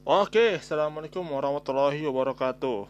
Oke, 0.00 0.56
assalamualaikum 0.56 1.20
warahmatullahi 1.28 2.00
wabarakatuh. 2.08 2.88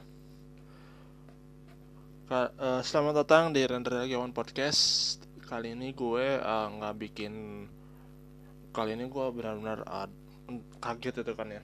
Ka- 2.31 2.55
eh, 2.55 2.81
selamat 2.87 3.15
datang 3.27 3.45
di 3.51 3.67
Render 3.67 3.99
Legiawan 4.07 4.31
Podcast. 4.31 5.19
Kali 5.43 5.75
ini 5.75 5.91
gue 5.91 6.39
eh, 6.39 6.67
nggak 6.79 6.95
bikin, 7.03 7.67
kali 8.71 8.95
ini 8.95 9.05
gue 9.11 9.27
benar-benar 9.35 9.79
eh, 9.83 10.09
kaget 10.79 11.27
itu 11.27 11.33
kan 11.35 11.49
ya. 11.51 11.63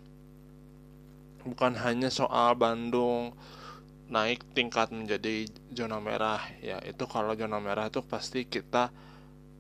Bukan 1.47 1.73
hanya 1.79 2.11
soal 2.11 2.59
Bandung 2.59 3.31
naik 4.11 4.43
tingkat 4.57 4.91
menjadi 4.91 5.47
zona 5.71 5.99
merah 6.03 6.43
ya. 6.63 6.79
Itu 6.83 7.07
kalau 7.07 7.33
zona 7.39 7.59
merah 7.63 7.87
itu 7.91 8.03
pasti 8.03 8.43
kita 8.47 8.91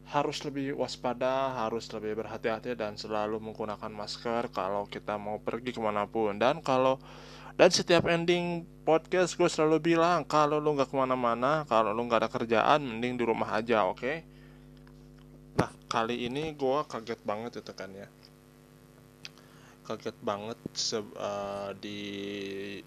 harus 0.06 0.38
lebih 0.46 0.78
waspada, 0.78 1.50
harus 1.66 1.90
lebih 1.90 2.22
berhati-hati 2.22 2.78
dan 2.78 2.94
selalu 2.94 3.42
menggunakan 3.42 3.90
masker 3.90 4.54
kalau 4.54 4.86
kita 4.86 5.18
mau 5.18 5.42
pergi 5.42 5.74
ke 5.74 5.80
mana 5.82 6.06
pun. 6.06 6.38
Dan 6.38 6.62
kalau 6.62 7.02
dan 7.58 7.72
setiap 7.72 8.06
ending 8.06 8.62
podcast 8.86 9.34
gue 9.34 9.48
selalu 9.50 9.82
bilang 9.96 10.22
kalau 10.22 10.62
lu 10.62 10.78
nggak 10.78 10.92
ke 10.92 10.96
mana-mana, 10.96 11.66
kalau 11.66 11.90
lu 11.90 12.06
nggak 12.06 12.22
ada 12.22 12.30
kerjaan, 12.30 12.86
mending 12.86 13.18
di 13.18 13.24
rumah 13.26 13.58
aja, 13.58 13.82
oke? 13.88 14.22
Nah 15.58 15.70
kali 15.90 16.28
ini 16.30 16.54
gue 16.54 16.78
kaget 16.86 17.20
banget 17.26 17.52
itu 17.64 17.72
kan 17.74 17.90
ya, 17.90 18.06
kaget 19.88 20.16
banget 20.22 20.58
se- 20.76 21.16
eh, 21.18 21.70
di 21.82 22.00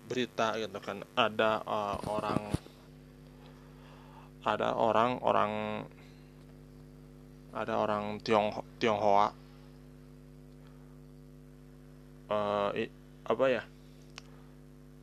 berita 0.08 0.56
gitu 0.56 0.80
kan 0.80 1.04
ada 1.20 1.52
eh, 1.68 1.98
orang 2.08 2.42
ada 4.48 4.72
orang 4.80 5.20
orang 5.20 5.52
ada 7.54 7.74
orang 7.82 8.18
Tiong 8.22 8.54
Tionghoa. 8.80 9.28
Eh 12.30 12.70
i- 12.86 12.94
apa 13.26 13.46
ya? 13.50 13.62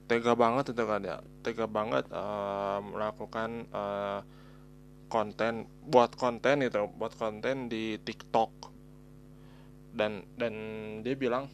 Tega 0.06 0.32
banget 0.38 0.64
itu 0.73 0.84
kan 0.87 1.02
ya. 1.02 1.16
Tega 1.43 1.66
banget 1.66 2.04
eh, 2.10 2.79
melakukan 2.90 3.51
eh, 3.71 4.18
konten 5.15 5.54
buat 5.93 6.10
konten 6.23 6.56
itu 6.66 6.80
buat 6.98 7.15
konten 7.18 7.56
di 7.73 7.98
TikTok. 8.06 8.52
Dan 9.96 10.23
dan 10.37 10.54
dia 11.02 11.16
bilang 11.16 11.49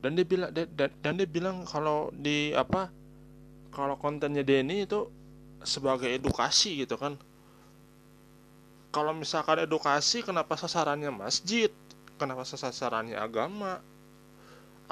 dan 0.00 0.16
dia 0.16 0.24
bilang 0.24 0.50
dan 0.54 0.90
dan 1.04 1.12
dia 1.20 1.28
bilang 1.28 1.56
kalau 1.68 2.08
di 2.16 2.56
apa 2.56 2.88
kalau 3.74 3.96
kontennya 4.00 4.42
Denny 4.46 4.88
itu 4.88 5.08
sebagai 5.64 6.08
edukasi 6.08 6.82
gitu 6.84 6.96
kan 6.96 7.20
kalau 8.94 9.12
misalkan 9.14 9.58
edukasi 9.66 10.18
kenapa 10.26 10.54
sasarannya 10.58 11.10
masjid? 11.22 11.70
Kenapa 12.20 12.42
sasarannya 12.46 13.16
agama? 13.16 13.80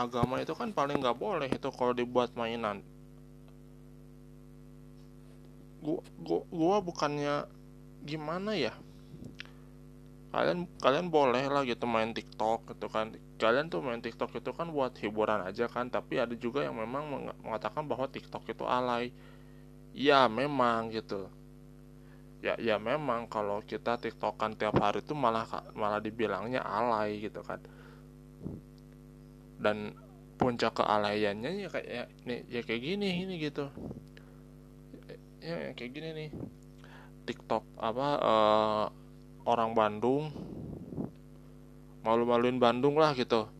Agama 0.04 0.36
itu 0.44 0.52
kan 0.60 0.68
paling 0.78 0.96
nggak 1.04 1.18
boleh 1.24 1.48
itu 1.56 1.68
kalau 1.78 1.92
dibuat 2.00 2.30
mainan. 2.40 2.78
Gua, 5.82 6.00
gua, 6.26 6.40
gua 6.50 6.76
bukannya 6.82 7.46
gimana 8.06 8.52
ya? 8.58 8.72
Kalian 10.28 10.68
kalian 10.84 11.08
boleh 11.08 11.44
lah 11.48 11.62
gitu 11.64 11.84
main 11.88 12.10
TikTok 12.12 12.58
gitu 12.76 12.86
kan. 12.94 13.06
Kalian 13.40 13.66
tuh 13.72 13.80
main 13.80 14.00
TikTok 14.04 14.30
itu 14.40 14.50
kan 14.58 14.68
buat 14.76 14.92
hiburan 15.00 15.40
aja 15.48 15.64
kan. 15.74 15.88
Tapi 15.88 16.14
ada 16.20 16.34
juga 16.36 16.60
yang 16.66 16.76
memang 16.76 17.04
meng- 17.12 17.38
mengatakan 17.44 17.84
bahwa 17.88 18.06
TikTok 18.14 18.44
itu 18.52 18.64
alay. 18.68 19.08
Ya 19.96 20.26
memang 20.30 20.92
gitu 20.96 21.28
ya 22.38 22.54
ya 22.58 22.78
memang 22.78 23.26
kalau 23.26 23.58
kita 23.66 23.98
tiktokan 23.98 24.54
tiap 24.54 24.78
hari 24.78 25.02
itu 25.02 25.10
malah 25.10 25.42
malah 25.74 25.98
dibilangnya 25.98 26.62
alay 26.62 27.18
gitu 27.18 27.42
kan. 27.42 27.58
Dan 29.58 29.90
puncak 30.38 30.78
kealayannya 30.78 31.66
ya 31.66 31.68
kayak 31.68 31.88
ya, 31.90 32.04
nih, 32.22 32.40
ya 32.46 32.60
kayak 32.62 32.82
gini 32.82 33.08
ini 33.26 33.34
gitu. 33.42 33.66
Ya, 35.42 35.56
ya 35.66 35.70
kayak 35.74 35.90
gini 35.90 36.08
nih. 36.14 36.30
Tiktok 37.26 37.66
apa 37.74 38.08
eh, 38.22 38.86
orang 39.44 39.74
Bandung. 39.74 40.30
Malu-maluin 42.06 42.62
Bandung 42.62 42.96
lah 42.96 43.12
gitu. 43.18 43.50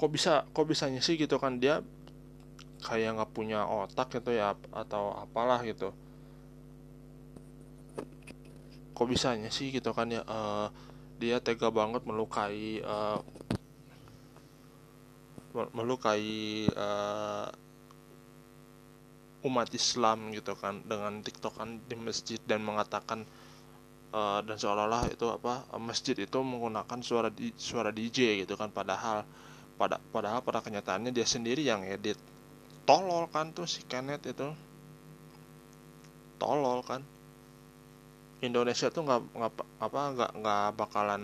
Kok 0.00 0.10
bisa 0.10 0.48
kok 0.50 0.66
bisanya 0.66 0.98
sih 1.04 1.14
gitu 1.20 1.36
kan? 1.36 1.60
Dia 1.60 1.84
kayak 2.82 3.16
nggak 3.16 3.32
punya 3.32 3.64
otak 3.64 4.18
gitu 4.18 4.34
ya 4.34 4.58
atau 4.74 5.14
apalah 5.14 5.62
gitu. 5.62 5.94
Kok 8.92 9.06
bisanya 9.08 9.48
sih 9.48 9.70
gitu 9.72 9.94
kan 9.94 10.10
ya 10.10 10.22
eh, 10.26 10.66
dia 11.22 11.38
tega 11.38 11.70
banget 11.70 12.02
melukai 12.02 12.82
me- 15.54 15.72
melukai 15.76 16.66
eh, 16.68 17.48
umat 19.42 19.68
Islam 19.74 20.30
gitu 20.32 20.54
kan 20.54 20.80
dengan 20.86 21.20
tiktokan 21.20 21.82
di 21.86 21.96
masjid 21.98 22.38
dan 22.48 22.64
mengatakan 22.64 23.26
eh, 24.12 24.40
dan 24.46 24.56
seolah-olah 24.56 25.12
itu 25.12 25.26
apa 25.28 25.66
masjid 25.78 26.16
itu 26.16 26.38
menggunakan 26.40 26.98
suara 27.04 27.28
di, 27.28 27.52
suara 27.56 27.90
DJ 27.92 28.42
gitu 28.44 28.54
kan 28.56 28.72
padahal 28.72 29.24
pada 29.76 29.98
padahal 30.12 30.40
pada 30.44 30.60
kenyataannya 30.62 31.10
dia 31.10 31.26
sendiri 31.26 31.64
yang 31.66 31.82
edit 31.84 32.16
tolol 32.88 33.30
kan 33.30 33.54
tuh 33.54 33.66
si 33.66 33.82
Kenneth 33.86 34.26
itu. 34.26 34.48
Tolol 36.38 36.80
kan. 36.82 37.02
Indonesia 38.42 38.90
tuh 38.90 39.06
nggak 39.06 39.20
nggak 39.38 39.52
apa 39.78 40.00
nggak 40.18 40.30
nggak 40.42 40.66
bakalan 40.74 41.22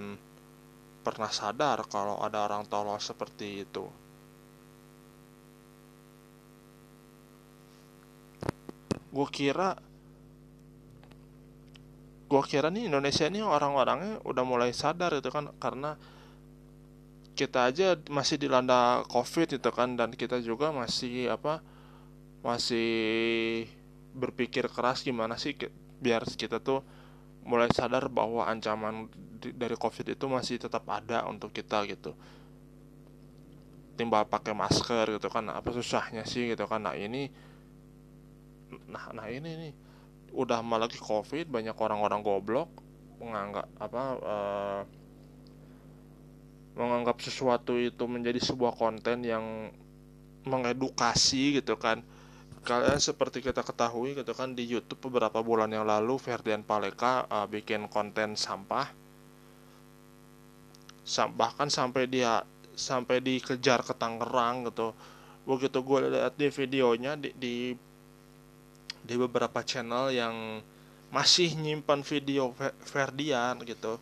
pernah 1.02 1.30
sadar 1.34 1.82
kalau 1.90 2.22
ada 2.22 2.46
orang 2.46 2.62
tolol 2.70 2.98
seperti 3.02 3.66
itu. 3.66 3.84
Gue 9.08 9.28
kira 9.32 9.74
gue 12.28 12.42
kira 12.44 12.68
nih 12.68 12.92
Indonesia 12.92 13.24
ini 13.24 13.40
orang-orangnya 13.40 14.20
udah 14.22 14.44
mulai 14.44 14.70
sadar 14.76 15.16
itu 15.16 15.32
kan 15.32 15.48
karena 15.56 15.96
kita 17.38 17.70
aja 17.70 17.94
masih 18.10 18.34
dilanda 18.34 19.06
COVID 19.06 19.62
itu 19.62 19.70
kan 19.70 19.94
dan 19.94 20.10
kita 20.10 20.42
juga 20.42 20.74
masih 20.74 21.30
apa 21.30 21.62
masih 22.42 23.70
berpikir 24.10 24.66
keras 24.66 25.06
gimana 25.06 25.38
sih 25.38 25.54
biar 26.02 26.26
kita 26.26 26.58
tuh 26.58 26.82
mulai 27.46 27.70
sadar 27.70 28.10
bahwa 28.10 28.42
ancaman 28.42 29.06
dari 29.38 29.78
COVID 29.78 30.18
itu 30.18 30.26
masih 30.26 30.58
tetap 30.58 30.82
ada 30.90 31.22
untuk 31.30 31.54
kita 31.54 31.86
gitu. 31.86 32.18
Timbal 33.94 34.26
pakai 34.26 34.54
masker 34.54 35.18
gitu 35.18 35.30
kan 35.30 35.46
apa 35.54 35.70
susahnya 35.70 36.26
sih 36.26 36.50
gitu 36.50 36.66
kan 36.66 36.82
nah 36.82 36.94
ini 36.98 37.30
nah 38.84 39.10
nah 39.16 39.26
ini 39.30 39.48
nih 39.48 39.72
udah 40.36 40.60
malah 40.60 40.86
lagi 40.86 41.00
COVID 41.00 41.48
banyak 41.48 41.72
orang-orang 41.72 42.20
goblok 42.20 42.68
menganggap 43.18 43.66
apa 43.80 44.02
eh, 44.20 44.80
menganggap 46.78 47.18
sesuatu 47.18 47.74
itu 47.74 48.06
menjadi 48.06 48.38
sebuah 48.38 48.78
konten 48.78 49.26
yang 49.26 49.74
mengedukasi 50.46 51.58
gitu 51.58 51.74
kan. 51.74 52.00
Kalian 52.62 53.02
seperti 53.02 53.42
kita 53.42 53.66
ketahui 53.66 54.14
gitu 54.14 54.30
kan 54.32 54.54
di 54.54 54.62
YouTube 54.62 55.10
beberapa 55.10 55.42
bulan 55.42 55.68
yang 55.74 55.82
lalu 55.82 56.14
Ferdian 56.22 56.62
Paleka 56.62 57.26
uh, 57.26 57.50
bikin 57.50 57.90
konten 57.90 58.38
sampah. 58.38 58.86
Sam- 61.02 61.34
bahkan 61.34 61.66
sampai 61.66 62.06
dia 62.06 62.46
sampai 62.78 63.18
dikejar 63.18 63.82
ke 63.82 63.92
Tangerang 63.98 64.70
gitu. 64.70 64.94
Begitu 65.48 65.78
gue 65.82 65.98
lihat 66.14 66.34
di 66.38 66.46
videonya 66.52 67.18
di, 67.18 67.30
di 67.34 67.56
di 69.02 69.14
beberapa 69.16 69.64
channel 69.64 70.12
yang 70.12 70.60
masih 71.08 71.56
nyimpan 71.56 72.04
video 72.04 72.52
Fe- 72.52 72.76
Ferdian 72.84 73.56
gitu 73.64 73.96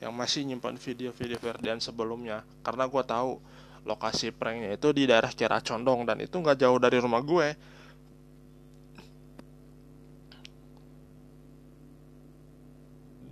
yang 0.00 0.12
masih 0.12 0.44
nyimpan 0.44 0.76
video-video 0.76 1.40
Ferdian 1.40 1.80
sebelumnya. 1.80 2.44
Karena 2.60 2.84
gue 2.84 3.02
tahu 3.04 3.40
lokasi 3.86 4.34
pranknya 4.34 4.74
itu 4.74 4.90
di 4.90 5.06
daerah 5.08 5.30
Kiara 5.30 5.62
Condong 5.62 6.04
dan 6.04 6.18
itu 6.20 6.36
nggak 6.36 6.58
jauh 6.58 6.78
dari 6.82 6.98
rumah 7.00 7.22
gue. 7.22 7.48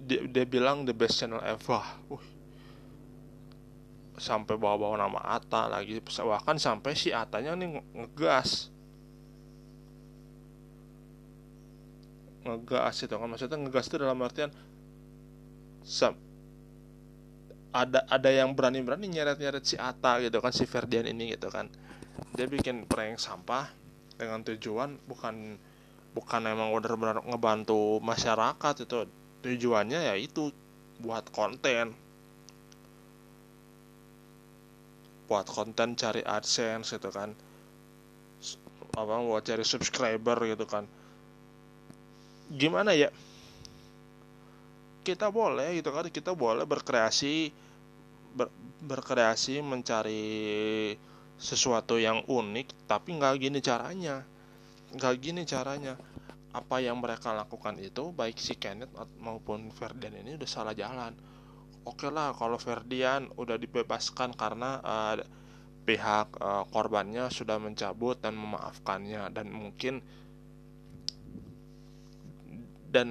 Dia, 0.04 0.20
dia 0.28 0.44
bilang 0.44 0.84
the 0.84 0.92
best 0.92 1.20
channel 1.20 1.40
ever. 1.40 1.80
Wih, 2.12 2.24
sampai 4.20 4.54
bawa-bawa 4.54 5.00
nama 5.00 5.20
Ata 5.36 5.68
lagi. 5.68 6.00
Bahkan 6.00 6.56
sampai 6.60 6.92
si 6.96 7.10
Atanya 7.10 7.56
nih 7.56 7.76
nge- 7.76 7.88
ngegas. 7.92 8.50
Ngegas 12.44 12.96
itu 13.00 13.14
kan. 13.16 13.28
Maksudnya 13.28 13.58
ngegas 13.58 13.88
itu 13.88 13.96
dalam 13.96 14.20
artian 14.20 14.52
ada 17.74 18.06
ada 18.06 18.30
yang 18.30 18.54
berani-berani 18.54 19.10
nyeret-nyeret 19.10 19.66
si 19.66 19.74
Ata 19.74 20.22
gitu 20.22 20.38
kan 20.38 20.54
si 20.54 20.62
Ferdian 20.62 21.10
ini 21.10 21.34
gitu 21.34 21.50
kan. 21.50 21.66
Dia 22.38 22.46
bikin 22.46 22.86
prank 22.86 23.18
sampah 23.18 23.66
dengan 24.14 24.46
tujuan 24.46 24.94
bukan 25.10 25.58
bukan 26.14 26.40
emang 26.46 26.70
benar-benar 26.70 27.18
ngebantu 27.26 27.98
masyarakat 27.98 28.86
itu. 28.86 29.10
Tujuannya 29.42 30.06
ya 30.06 30.14
itu 30.14 30.54
buat 31.02 31.26
konten. 31.34 31.98
Buat 35.26 35.50
konten 35.50 35.98
cari 35.98 36.22
adsense 36.22 36.94
gitu 36.94 37.10
kan. 37.10 37.34
Apa 38.94 39.18
buat 39.18 39.42
cari 39.42 39.66
subscriber 39.66 40.38
gitu 40.46 40.62
kan. 40.70 40.86
Gimana 42.54 42.94
ya? 42.94 43.10
Kita 45.02 45.34
boleh 45.34 45.82
gitu 45.82 45.90
kan 45.90 46.06
kita 46.06 46.32
boleh 46.38 46.62
berkreasi 46.62 47.63
ber, 48.34 48.50
berkreasi 48.82 49.62
mencari 49.62 50.26
sesuatu 51.38 51.98
yang 51.98 52.22
unik 52.26 52.86
tapi 52.90 53.14
nggak 53.16 53.34
gini 53.38 53.58
caranya. 53.62 54.26
Nggak 54.94 55.14
gini 55.22 55.42
caranya. 55.46 55.94
Apa 56.54 56.78
yang 56.78 57.02
mereka 57.02 57.34
lakukan 57.34 57.78
itu 57.82 58.14
baik 58.14 58.38
si 58.38 58.54
Kenneth 58.54 58.94
maupun 59.18 59.70
Ferdian 59.74 60.14
ini 60.14 60.38
udah 60.38 60.50
salah 60.50 60.74
jalan. 60.74 61.14
Oke 61.84 62.08
lah 62.08 62.30
kalau 62.34 62.56
Ferdian 62.56 63.26
udah 63.34 63.58
dibebaskan 63.58 64.32
karena 64.38 64.78
uh, 64.80 65.18
pihak 65.84 66.40
uh, 66.40 66.64
korbannya 66.72 67.28
sudah 67.28 67.60
mencabut 67.60 68.16
dan 68.16 68.34
memaafkannya 68.40 69.28
dan 69.36 69.52
mungkin 69.52 70.00
dan 72.88 73.08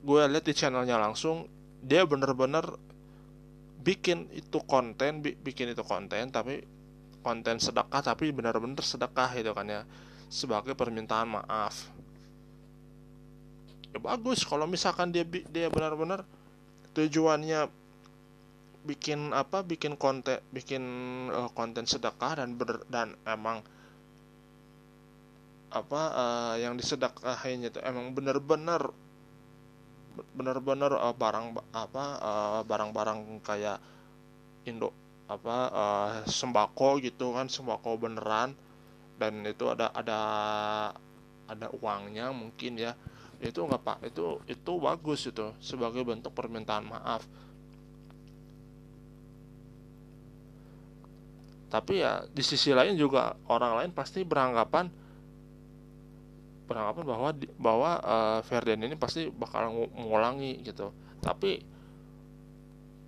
gue 0.00 0.22
lihat 0.28 0.44
di 0.46 0.54
channelnya 0.54 1.00
langsung 1.00 1.50
dia 1.82 2.06
bener-bener 2.06 2.62
bikin 3.80 4.28
itu 4.36 4.60
konten 4.68 5.24
bikin 5.24 5.72
itu 5.72 5.80
konten 5.80 6.28
tapi 6.28 6.60
konten 7.24 7.56
sedekah 7.60 8.00
tapi 8.00 8.32
benar-benar 8.32 8.80
sedekah 8.80 9.30
itu 9.36 9.52
kan 9.52 9.66
ya 9.68 9.82
sebagai 10.30 10.78
permintaan 10.78 11.36
maaf. 11.36 11.90
Ya 13.90 13.98
bagus 13.98 14.46
kalau 14.46 14.70
misalkan 14.70 15.10
dia 15.10 15.26
dia 15.26 15.66
benar-benar 15.66 16.22
tujuannya 16.94 17.66
bikin 18.86 19.36
apa 19.36 19.60
bikin 19.60 19.98
konten 19.98 20.40
bikin 20.54 20.82
uh, 21.28 21.52
konten 21.52 21.84
sedekah 21.84 22.40
dan 22.40 22.56
ber, 22.56 22.80
dan 22.88 23.12
emang 23.28 23.60
apa 25.70 26.02
uh, 26.10 26.54
yang 26.56 26.74
disedekahinnya 26.74 27.70
itu 27.70 27.80
emang 27.84 28.10
benar-benar 28.16 28.90
benar-benar 30.34 30.92
uh, 30.94 31.14
barang 31.14 31.56
apa 31.74 32.04
uh, 32.20 32.60
barang-barang 32.66 33.40
kayak 33.44 33.78
Indo 34.68 34.92
apa 35.30 35.56
uh, 35.70 36.12
sembako 36.26 37.00
gitu 37.00 37.32
kan 37.32 37.46
sembako 37.46 37.96
beneran. 37.96 38.52
Dan 39.20 39.44
itu 39.44 39.68
ada 39.68 39.92
ada 39.92 40.20
ada 41.44 41.66
uangnya 41.80 42.32
mungkin 42.32 42.80
ya. 42.80 42.92
Itu 43.40 43.64
nggak 43.64 43.82
pak 43.84 43.98
itu 44.08 44.40
itu 44.48 44.72
bagus 44.80 45.28
itu 45.28 45.52
sebagai 45.60 46.04
bentuk 46.04 46.32
permintaan 46.36 46.88
maaf. 46.88 47.24
Tapi 51.70 52.02
ya 52.02 52.26
di 52.26 52.42
sisi 52.42 52.74
lain 52.74 52.98
juga 52.98 53.38
orang 53.46 53.78
lain 53.78 53.90
pasti 53.94 54.26
beranggapan 54.26 54.90
beranggapan 56.70 57.02
bahwa 57.02 57.30
bahwa 57.58 57.90
uh, 58.06 58.38
Ferdian 58.46 58.86
ini 58.86 58.94
pasti 58.94 59.26
bakal 59.26 59.90
mengulangi 59.90 60.62
gitu. 60.62 60.94
Tapi 61.18 61.58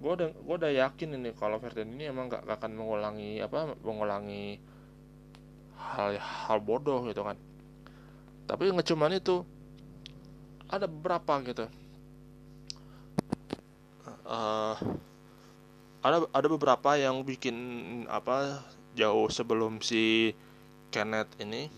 gue 0.03 0.12
udah 0.19 0.29
gue 0.35 0.55
udah 0.59 0.73
yakin 0.82 1.14
ini 1.14 1.31
kalau 1.38 1.62
Ferdian 1.62 1.94
ini 1.94 2.11
emang 2.11 2.26
gak, 2.26 2.43
gak 2.43 2.59
akan 2.59 2.75
mengulangi 2.75 3.38
apa 3.38 3.79
mengulangi 3.87 4.59
hal 5.79 6.19
hal 6.19 6.59
bodoh 6.59 7.06
gitu 7.06 7.23
kan. 7.23 7.38
Tapi 8.50 8.75
nggak 8.75 8.88
cuman 8.91 9.14
itu 9.14 9.47
ada 10.67 10.91
beberapa 10.91 11.38
gitu. 11.47 11.70
Uh, 14.26 14.75
ada 16.03 16.26
ada 16.35 16.47
beberapa 16.50 16.99
yang 16.99 17.23
bikin 17.23 17.55
apa 18.11 18.67
jauh 18.99 19.31
sebelum 19.31 19.79
si 19.79 20.35
Kenneth 20.91 21.31
ini 21.38 21.70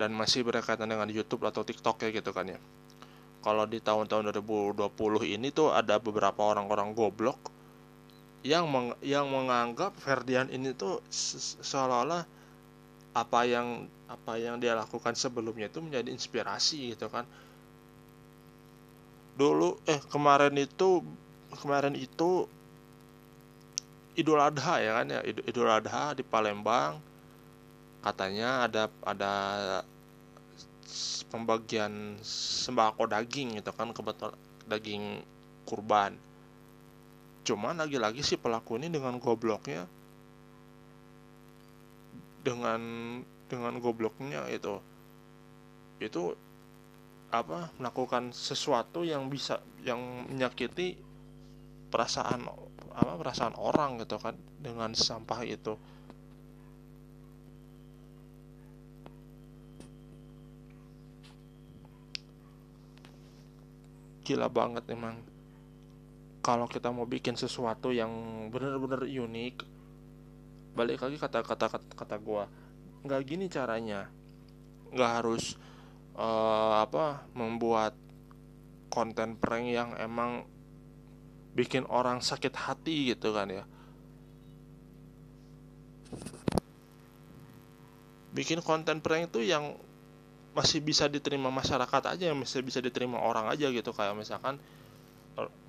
dan 0.00 0.10
masih 0.16 0.42
berkaitan 0.42 0.88
dengan 0.88 1.08
YouTube 1.08 1.44
atau 1.44 1.62
TikTok 1.62 2.08
ya 2.08 2.08
gitu 2.12 2.32
kan 2.32 2.48
ya. 2.48 2.58
Kalau 3.42 3.66
di 3.66 3.82
tahun-tahun 3.82 4.30
2020 4.30 5.34
ini 5.34 5.50
tuh 5.50 5.74
ada 5.74 5.98
beberapa 5.98 6.46
orang-orang 6.46 6.94
goblok 6.94 7.50
yang 8.46 8.66
meng, 8.70 8.94
yang 9.02 9.26
menganggap 9.30 9.94
Ferdian 9.98 10.50
ini 10.50 10.74
tuh 10.74 11.02
seolah-olah 11.62 12.22
apa 13.12 13.40
yang 13.44 13.86
apa 14.08 14.40
yang 14.40 14.56
dia 14.62 14.72
lakukan 14.78 15.12
sebelumnya 15.12 15.68
itu 15.68 15.82
menjadi 15.82 16.08
inspirasi 16.10 16.94
gitu 16.94 17.10
kan. 17.10 17.26
Dulu 19.34 19.78
eh 19.90 19.98
kemarin 20.10 20.54
itu 20.58 21.02
kemarin 21.58 21.98
itu 21.98 22.46
Idul 24.12 24.40
Adha 24.40 24.74
ya 24.78 25.02
kan 25.02 25.06
ya 25.08 25.20
Idul 25.24 25.70
Adha 25.70 26.12
di 26.12 26.22
Palembang 26.22 27.00
katanya 28.02 28.66
ada 28.66 28.90
ada 29.06 29.32
pembagian 31.30 32.18
sembako 32.26 33.08
daging 33.08 33.62
gitu 33.62 33.72
kan 33.72 33.94
kebetulan 33.94 34.36
daging 34.68 35.24
kurban. 35.64 36.18
Cuman 37.42 37.78
lagi-lagi 37.78 38.22
si 38.22 38.36
pelaku 38.38 38.78
ini 38.78 38.92
dengan 38.92 39.16
gobloknya 39.18 39.88
dengan 42.42 42.82
dengan 43.46 43.78
gobloknya 43.78 44.50
itu 44.50 44.82
itu 46.02 46.34
apa 47.32 47.70
melakukan 47.78 48.34
sesuatu 48.34 49.06
yang 49.06 49.30
bisa 49.30 49.62
yang 49.86 50.26
menyakiti 50.28 50.98
perasaan 51.88 52.44
apa 52.92 53.12
perasaan 53.16 53.56
orang 53.56 54.02
gitu 54.02 54.20
kan 54.20 54.36
dengan 54.60 54.92
sampah 54.92 55.40
itu 55.46 55.78
gila 64.22 64.48
banget 64.48 64.86
emang. 64.90 65.20
Kalau 66.42 66.66
kita 66.66 66.90
mau 66.90 67.06
bikin 67.06 67.38
sesuatu 67.38 67.94
yang 67.94 68.10
benar-benar 68.50 69.06
unik 69.06 69.70
balik 70.72 71.04
lagi 71.04 71.20
kata-kata 71.20 71.68
kata 71.92 72.16
gua 72.16 72.48
nggak 73.02 73.22
gini 73.26 73.46
caranya. 73.50 74.08
Nggak 74.90 75.10
harus 75.22 75.54
uh, 76.16 76.82
apa 76.82 77.26
membuat 77.34 77.94
konten 78.92 79.38
prank 79.40 79.66
yang 79.72 79.96
emang 79.96 80.44
bikin 81.52 81.84
orang 81.88 82.20
sakit 82.24 82.52
hati 82.56 83.12
gitu 83.14 83.32
kan 83.32 83.48
ya. 83.48 83.64
Bikin 88.32 88.64
konten 88.64 89.04
prank 89.04 89.28
itu 89.32 89.44
yang 89.44 89.76
masih 90.52 90.84
bisa 90.84 91.08
diterima 91.08 91.48
masyarakat 91.48 92.02
aja 92.12 92.24
yang 92.28 92.36
masih 92.36 92.60
bisa 92.60 92.78
diterima 92.78 93.20
orang 93.20 93.48
aja 93.48 93.72
gitu. 93.72 93.90
Kayak 93.92 94.16
misalkan 94.16 94.60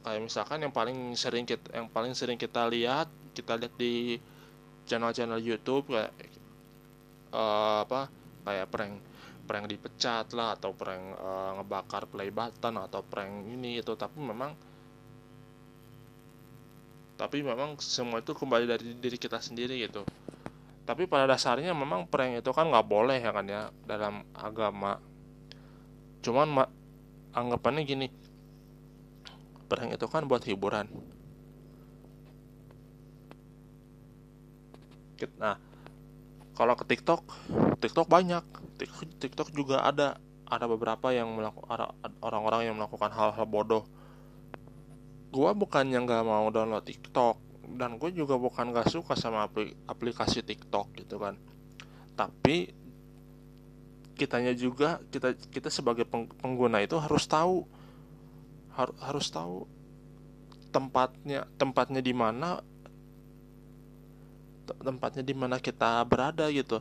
kayak 0.03 0.21
misalkan 0.21 0.59
yang 0.59 0.73
paling 0.75 1.15
sering 1.15 1.47
kita 1.47 1.71
yang 1.71 1.87
paling 1.87 2.11
sering 2.11 2.35
kita 2.35 2.67
lihat 2.67 3.07
kita 3.31 3.55
lihat 3.55 3.73
di 3.79 4.19
channel-channel 4.83 5.39
YouTube 5.39 5.87
kayak 5.95 6.11
uh, 7.31 7.87
apa 7.87 8.11
kayak 8.43 8.67
prank 8.67 8.93
prank 9.47 9.65
dipecat 9.71 10.27
lah 10.35 10.59
atau 10.59 10.75
prank 10.75 11.03
uh, 11.19 11.51
ngebakar 11.59 12.03
play 12.11 12.27
button 12.31 12.75
atau 12.75 12.99
prank 13.03 13.47
ini 13.47 13.79
itu. 13.79 13.95
Tapi 13.95 14.19
memang 14.19 14.51
tapi 17.15 17.39
memang 17.39 17.79
semua 17.79 18.19
itu 18.19 18.35
kembali 18.35 18.65
dari 18.67 18.99
diri 18.99 19.15
kita 19.15 19.39
sendiri 19.39 19.79
gitu 19.79 20.03
tapi 20.83 21.07
pada 21.07 21.23
dasarnya 21.23 21.71
memang 21.71 22.11
prank 22.11 22.43
itu 22.43 22.51
kan 22.51 22.67
nggak 22.67 22.87
boleh 22.87 23.15
ya 23.23 23.31
kan 23.31 23.45
ya 23.47 23.71
dalam 23.87 24.27
agama. 24.35 24.99
Cuman 26.19 26.47
ma 26.51 26.63
anggapannya 27.31 27.87
gini 27.87 28.07
prank 29.71 29.95
itu 29.95 30.05
kan 30.11 30.27
buat 30.27 30.43
hiburan. 30.43 30.91
Nah 35.39 35.55
kalau 36.51 36.75
ke 36.75 36.83
TikTok 36.83 37.23
TikTok 37.79 38.07
banyak. 38.11 38.43
TikTok 39.23 39.55
juga 39.55 39.87
ada. 39.87 40.19
Ada 40.43 40.67
beberapa 40.67 41.09
yang 41.09 41.31
melakukan 41.33 41.95
orang-orang 42.21 42.67
yang 42.67 42.75
melakukan 42.75 43.09
hal-hal 43.09 43.47
bodoh. 43.47 43.87
Gue 45.33 45.49
bukan 45.55 45.87
yang 45.89 46.05
nggak 46.05 46.27
mau 46.27 46.45
download 46.53 46.85
TikTok 46.85 47.42
dan 47.63 47.95
gue 47.95 48.11
juga 48.11 48.35
bukan 48.35 48.75
gak 48.75 48.91
suka 48.91 49.15
sama 49.15 49.47
aplikasi 49.87 50.43
TikTok 50.43 50.91
gitu 50.99 51.15
kan. 51.17 51.39
Tapi 52.13 52.69
kitanya 54.13 54.53
juga 54.53 55.01
kita 55.09 55.33
kita 55.49 55.73
sebagai 55.73 56.05
pengguna 56.37 56.85
itu 56.85 56.93
harus 57.01 57.25
tahu 57.25 57.65
har, 58.77 58.93
harus 59.01 59.25
tahu 59.33 59.65
tempatnya 60.69 61.49
tempatnya 61.57 62.01
di 62.01 62.13
mana 62.13 62.61
tempatnya 64.79 65.23
di 65.25 65.33
mana 65.33 65.57
kita 65.57 66.05
berada 66.05 66.45
gitu. 66.53 66.79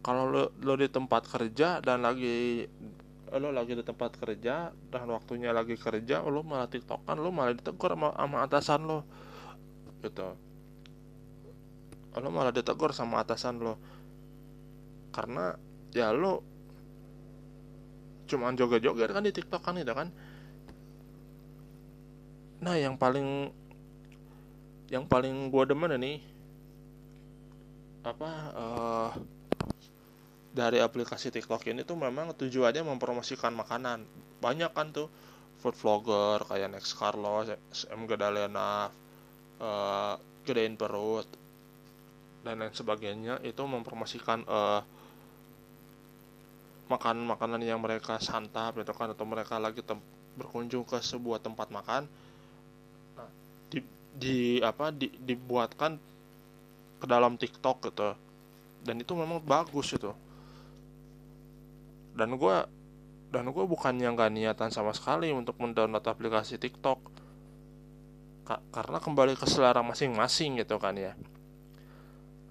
Kalau 0.00 0.30
lo, 0.30 0.54
lo 0.62 0.74
di 0.78 0.86
tempat 0.86 1.26
kerja 1.26 1.82
dan 1.82 2.06
lagi 2.06 2.64
lo 3.34 3.50
lagi 3.50 3.74
di 3.74 3.82
tempat 3.82 4.16
kerja 4.22 4.70
dan 4.70 5.06
waktunya 5.10 5.50
lagi 5.50 5.74
kerja 5.74 6.22
lo 6.22 6.46
malah 6.46 6.70
tiktokan 6.70 7.18
lo 7.18 7.34
malah 7.34 7.58
ditegur 7.58 7.98
sama, 7.98 8.14
sama 8.14 8.38
atasan 8.46 8.80
lo 8.86 9.02
gitu 10.06 10.46
lo 12.16 12.32
malah 12.32 12.52
ditegur 12.52 12.96
sama 12.96 13.20
atasan 13.20 13.60
lo. 13.60 13.76
Karena 15.12 15.52
ya 15.92 16.12
lo 16.12 16.40
cuman 18.26 18.58
joget-joget 18.58 19.12
kan 19.12 19.24
di 19.24 19.32
tiktok 19.32 19.62
kan 19.62 19.76
itu 19.76 19.92
kan. 19.92 20.08
Nah 22.64 22.76
yang 22.80 22.96
paling 22.96 23.52
yang 24.88 25.04
paling 25.04 25.50
gue 25.50 25.64
demen 25.66 25.92
ini 25.98 26.22
apa 28.06 28.30
uh, 28.54 29.10
dari 30.54 30.78
aplikasi 30.80 31.28
TikTok 31.28 31.68
ini 31.68 31.84
tuh 31.84 32.00
memang 32.00 32.32
tujuannya 32.32 32.80
mempromosikan 32.80 33.52
makanan. 33.52 34.08
Banyak 34.40 34.72
kan 34.72 34.88
tuh 34.88 35.12
food 35.60 35.76
vlogger 35.76 36.40
kayak 36.48 36.72
Next 36.72 36.96
Carlos, 36.96 37.52
M 37.92 38.08
Gadalena, 38.08 38.88
uh, 39.60 40.14
gedein 40.46 40.78
perut 40.78 41.26
dan 42.46 42.62
lain 42.62 42.74
sebagainya 42.74 43.42
itu 43.42 43.58
mempromosikan 43.66 44.46
uh, 44.46 44.80
makanan-makanan 46.86 47.66
yang 47.66 47.82
mereka 47.82 48.22
santap 48.22 48.78
gitu 48.78 48.94
kan 48.94 49.10
atau 49.10 49.26
mereka 49.26 49.58
lagi 49.58 49.82
berkunjung 50.38 50.86
ke 50.86 51.02
sebuah 51.02 51.42
tempat 51.42 51.74
makan 51.74 52.06
nah, 53.18 53.30
di, 53.66 53.82
di 54.14 54.38
apa 54.62 54.94
di, 54.94 55.10
dibuatkan 55.10 55.98
ke 57.02 57.06
dalam 57.10 57.34
TikTok 57.34 57.90
gitu. 57.90 58.14
Dan 58.86 59.02
itu 59.02 59.12
memang 59.18 59.42
bagus 59.42 59.98
itu 59.98 60.14
dan 62.16 62.32
gue 62.40 62.56
dan 63.30 63.44
gue 63.52 63.64
bukannya 63.68 64.08
nggak 64.16 64.32
niatan 64.32 64.70
sama 64.72 64.96
sekali 64.96 65.28
untuk 65.30 65.60
mendownload 65.60 66.02
aplikasi 66.02 66.56
TikTok 66.56 66.98
Ka 68.46 68.62
karena 68.70 69.02
kembali 69.02 69.34
ke 69.34 69.42
selera 69.50 69.82
masing-masing 69.82 70.62
gitu 70.62 70.78
kan 70.78 70.94
ya. 70.94 71.18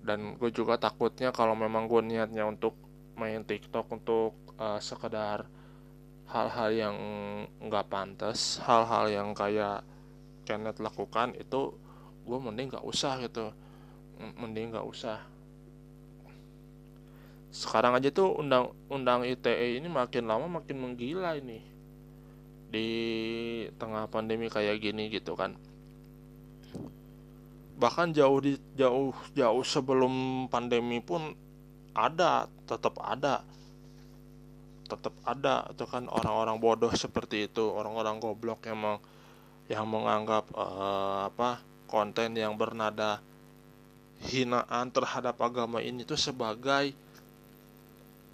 Dan 0.03 0.35
gue 0.35 0.51
juga 0.51 0.75
takutnya 0.75 1.31
kalau 1.31 1.55
memang 1.55 1.87
gue 1.87 2.03
niatnya 2.03 2.43
untuk 2.43 2.75
main 3.15 3.47
TikTok 3.47 3.87
untuk 3.95 4.35
uh, 4.59 4.75
sekedar 4.83 5.47
hal-hal 6.27 6.69
yang 6.75 6.97
nggak 7.63 7.87
pantas 7.87 8.59
hal-hal 8.65 9.07
yang 9.07 9.31
kayak 9.31 9.87
Kenneth 10.43 10.83
lakukan 10.83 11.31
itu 11.39 11.79
gue 12.27 12.37
mending 12.43 12.75
nggak 12.75 12.83
usah 12.83 13.15
gitu. 13.23 13.55
Mending 14.19 14.75
nggak 14.75 14.83
usah. 14.83 15.23
Sekarang 17.55 17.95
aja 17.95 18.11
tuh 18.11 18.35
undang-undang 18.35 19.23
ITE 19.23 19.79
ini 19.79 19.87
makin 19.87 20.27
lama 20.27 20.59
makin 20.59 20.75
menggila 20.75 21.39
ini. 21.39 21.63
Di 22.67 22.89
tengah 23.79 24.11
pandemi 24.11 24.51
kayak 24.51 24.83
gini 24.83 25.07
gitu 25.07 25.39
kan 25.39 25.55
bahkan 27.75 28.15
jauh 28.15 28.39
di 28.39 28.55
jauh 28.79 29.11
jauh 29.35 29.63
sebelum 29.67 30.47
pandemi 30.47 31.03
pun 31.03 31.35
ada 31.95 32.47
tetap 32.67 32.99
ada. 33.03 33.43
Tetap 34.85 35.15
ada 35.25 35.65
itu 35.71 35.85
kan 35.89 36.05
orang-orang 36.11 36.59
bodoh 36.59 36.93
seperti 36.93 37.49
itu. 37.49 37.63
Orang-orang 37.67 38.21
goblok 38.21 38.63
yang 38.67 38.79
meng, 38.79 38.97
yang 39.71 39.87
menganggap 39.89 40.45
uh, 40.53 41.27
apa 41.31 41.63
konten 41.89 42.37
yang 42.37 42.53
bernada 42.55 43.19
hinaan 44.29 44.89
terhadap 44.93 45.35
agama 45.41 45.81
ini 45.83 46.07
tuh 46.07 46.19
sebagai 46.19 46.93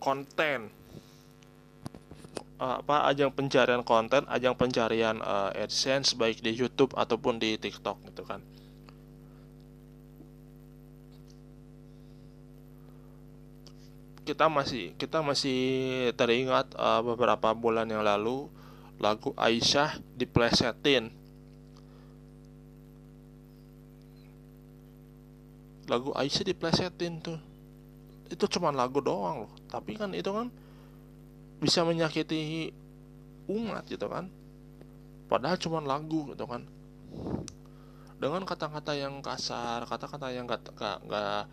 konten. 0.02 0.70
Apa 2.62 3.10
ajang 3.10 3.34
pencarian 3.34 3.82
konten, 3.82 4.22
ajang 4.30 4.54
pencarian 4.54 5.18
uh, 5.18 5.50
AdSense 5.58 6.14
baik 6.14 6.46
di 6.46 6.54
YouTube 6.54 6.94
ataupun 6.94 7.42
di 7.42 7.58
TikTok 7.58 7.98
gitu 8.06 8.22
kan. 8.22 8.38
Kita 14.22 14.46
masih 14.46 14.94
kita 15.02 15.26
masih 15.26 15.60
teringat 16.14 16.78
uh, 16.78 17.02
beberapa 17.02 17.58
bulan 17.58 17.90
yang 17.90 18.06
lalu 18.06 18.46
lagu 19.02 19.34
Aisyah 19.34 19.98
diplesetin. 20.14 21.10
Lagu 25.90 26.14
Aisyah 26.14 26.46
diplesetin 26.46 27.14
tuh. 27.18 27.40
Itu 28.30 28.46
cuma 28.46 28.70
lagu 28.70 29.02
doang 29.02 29.50
loh. 29.50 29.54
Tapi 29.66 29.98
kan 29.98 30.14
itu 30.14 30.30
kan 30.30 30.54
bisa 31.58 31.82
menyakiti 31.82 32.70
umat 33.50 33.90
gitu 33.90 34.06
kan. 34.06 34.30
Padahal 35.26 35.58
cuma 35.58 35.82
lagu 35.82 36.30
gitu 36.30 36.46
kan. 36.46 36.62
Dengan 38.22 38.46
kata-kata 38.46 38.94
yang 38.94 39.18
kasar 39.26 39.82
kata-kata 39.90 40.30
yang 40.30 40.46
gak 40.46 40.62
gak 40.78 41.02
gak, 41.10 41.50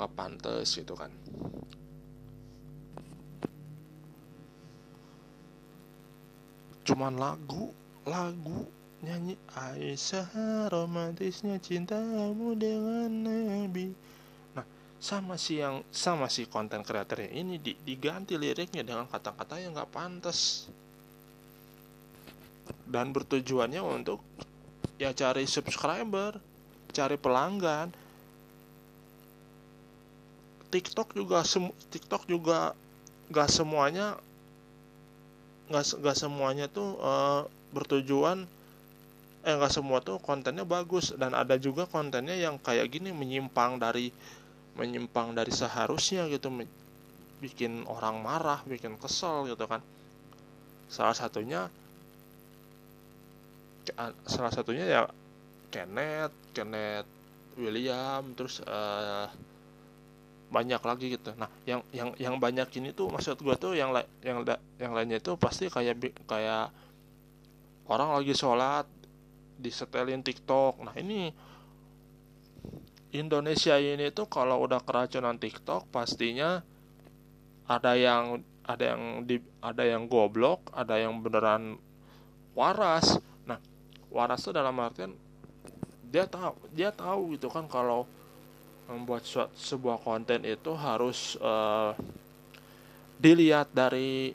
gak 0.00 0.12
pantas 0.16 0.72
gitu 0.72 0.96
kan 0.96 1.12
cuman 6.86 7.18
lagu 7.18 7.74
lagu 8.06 8.70
nyanyi. 9.02 9.34
Aisyah 9.52 10.70
romantisnya 10.70 11.58
cintamu 11.58 12.54
dengan 12.54 13.10
Nabi. 13.10 13.90
Sama 14.96 15.36
si 15.36 15.60
yang 15.60 15.84
sama 15.92 16.30
si 16.32 16.48
konten 16.48 16.80
kreatornya 16.80 17.28
ini 17.28 17.60
diganti 17.60 18.40
liriknya 18.40 18.80
dengan 18.80 19.04
kata-kata 19.04 19.60
yang 19.60 19.76
nggak 19.76 19.92
pantas. 19.92 20.70
Dan 22.86 23.12
bertujuannya 23.12 23.82
untuk 23.82 24.22
ya 24.96 25.12
cari 25.12 25.44
subscriber 25.44 26.40
cari 26.96 27.20
pelanggan. 27.20 27.92
TikTok 30.72 31.12
juga 31.12 31.44
TikTok 31.92 32.26
juga 32.26 32.72
nggak 33.30 33.48
semuanya 33.52 34.16
nggak 35.72 36.16
semuanya 36.16 36.70
tuh 36.70 36.98
uh, 37.02 37.46
bertujuan 37.74 38.46
eh 39.46 39.54
nggak 39.54 39.70
semua 39.70 40.02
tuh 40.02 40.18
kontennya 40.22 40.66
bagus. 40.66 41.14
Dan 41.14 41.34
ada 41.34 41.54
juga 41.58 41.86
kontennya 41.86 42.34
yang 42.34 42.58
kayak 42.58 42.90
gini 42.90 43.14
menyimpang 43.14 43.78
dari 43.78 44.10
menyimpang 44.76 45.32
dari 45.32 45.50
seharusnya 45.54 46.28
gitu 46.28 46.52
bikin 47.40 47.84
orang 47.88 48.20
marah 48.20 48.60
bikin 48.66 48.98
kesel 48.98 49.46
gitu 49.50 49.64
kan. 49.66 49.80
Salah 50.90 51.14
satunya 51.14 51.70
salah 54.26 54.50
satunya 54.50 54.82
ya 54.82 55.02
Kenneth 55.70 56.34
Kenneth 56.50 57.06
William 57.54 58.34
terus 58.34 58.58
uh, 58.66 59.30
banyak 60.46 60.78
lagi 60.78 61.06
gitu 61.18 61.34
nah 61.34 61.50
yang 61.66 61.82
yang 61.90 62.14
yang 62.16 62.34
banyak 62.38 62.70
ini 62.78 62.94
tuh 62.94 63.10
maksud 63.10 63.38
gue 63.42 63.56
tuh 63.58 63.74
yang 63.74 63.90
yang 64.22 64.46
yang 64.78 64.92
lainnya 64.94 65.18
itu 65.18 65.34
pasti 65.34 65.66
kayak 65.66 65.98
kayak 66.26 66.70
orang 67.90 68.14
lagi 68.14 68.34
sholat 68.34 68.86
disetelin 69.58 70.22
TikTok 70.22 70.82
nah 70.86 70.94
ini 70.94 71.34
Indonesia 73.16 73.80
ini 73.80 74.12
tuh 74.12 74.28
kalau 74.28 74.62
udah 74.62 74.82
keracunan 74.84 75.40
TikTok 75.40 75.88
pastinya 75.90 76.60
ada 77.66 77.98
yang 77.98 78.44
ada 78.66 78.94
yang 78.94 79.02
di 79.22 79.38
ada 79.62 79.82
yang 79.86 80.10
goblok, 80.10 80.74
ada 80.74 80.98
yang 80.98 81.22
beneran 81.22 81.78
waras. 82.52 83.22
Nah, 83.46 83.62
waras 84.10 84.42
tuh 84.42 84.54
dalam 84.54 84.74
artian 84.82 85.14
dia 86.06 86.26
tahu 86.26 86.54
dia 86.74 86.90
tahu 86.90 87.34
gitu 87.34 87.50
kan 87.50 87.66
kalau 87.66 88.06
membuat 88.86 89.26
sebuah 89.54 89.98
konten 90.02 90.46
itu 90.46 90.72
harus 90.78 91.34
uh, 91.42 91.92
dilihat 93.18 93.70
dari 93.74 94.34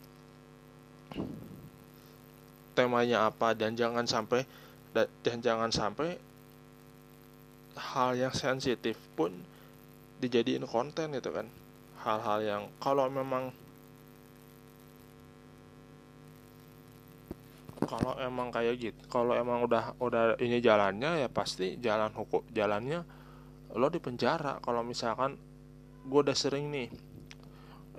temanya 2.75 3.31
apa 3.31 3.55
dan 3.55 3.75
jangan 3.75 4.03
sampai 4.03 4.43
dan 5.23 5.37
jangan 5.39 5.71
sampai 5.71 6.19
hal 7.79 8.19
yang 8.19 8.35
sensitif 8.35 8.99
pun 9.15 9.31
dijadiin 10.19 10.67
konten 10.67 11.15
gitu 11.15 11.31
kan. 11.31 11.47
Hal-hal 12.03 12.39
yang 12.43 12.63
kalau 12.83 13.07
memang 13.07 13.55
kalau 17.81 18.13
emang 18.21 18.53
kayak 18.53 18.77
gitu 18.77 18.99
kalau 19.09 19.33
emang 19.33 19.65
udah 19.65 19.97
udah 19.97 20.37
ini 20.37 20.61
jalannya 20.61 21.25
ya 21.25 21.29
pasti 21.31 21.81
jalan 21.81 22.13
hukum 22.13 22.45
jalannya 22.53 23.01
lo 23.75 23.87
di 23.91 23.99
penjara. 23.99 24.59
Kalau 24.63 24.81
misalkan 24.83 25.37
gue 26.05 26.19
udah 26.19 26.35
sering 26.35 26.73
nih 26.73 26.89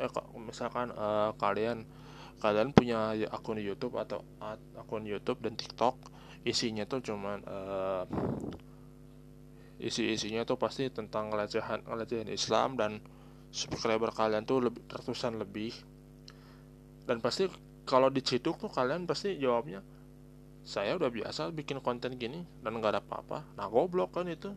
eh 0.00 0.10
misalkan 0.40 0.90
uh, 0.96 1.36
kalian 1.36 1.84
kalian 2.42 2.74
punya 2.74 3.14
akun 3.30 3.60
YouTube 3.60 3.94
atau 4.00 4.24
akun 4.74 5.06
YouTube 5.06 5.38
dan 5.44 5.54
TikTok 5.54 5.94
isinya 6.42 6.82
tuh 6.88 6.98
cuman 7.04 7.38
uh, 7.46 8.02
isi-isinya 9.78 10.42
tuh 10.42 10.58
pasti 10.58 10.90
tentang 10.90 11.30
ngelecehan 11.30 11.86
ngelecehan 11.86 12.30
Islam 12.30 12.74
dan 12.74 12.98
subscriber 13.54 14.10
kalian 14.10 14.42
tuh 14.42 14.70
lebih 14.70 14.82
ratusan 14.90 15.38
lebih. 15.38 15.74
Dan 17.06 17.18
pasti 17.18 17.46
kalau 17.86 18.10
diciduk 18.10 18.58
tuh 18.58 18.70
kalian 18.70 19.06
pasti 19.06 19.38
jawabnya 19.38 19.82
saya 20.62 20.94
udah 20.94 21.10
biasa 21.10 21.50
bikin 21.50 21.82
konten 21.82 22.14
gini 22.14 22.42
dan 22.62 22.78
nggak 22.78 22.98
ada 22.98 23.02
apa-apa. 23.02 23.54
Nah 23.58 23.66
goblok 23.70 24.18
kan 24.18 24.26
itu 24.30 24.54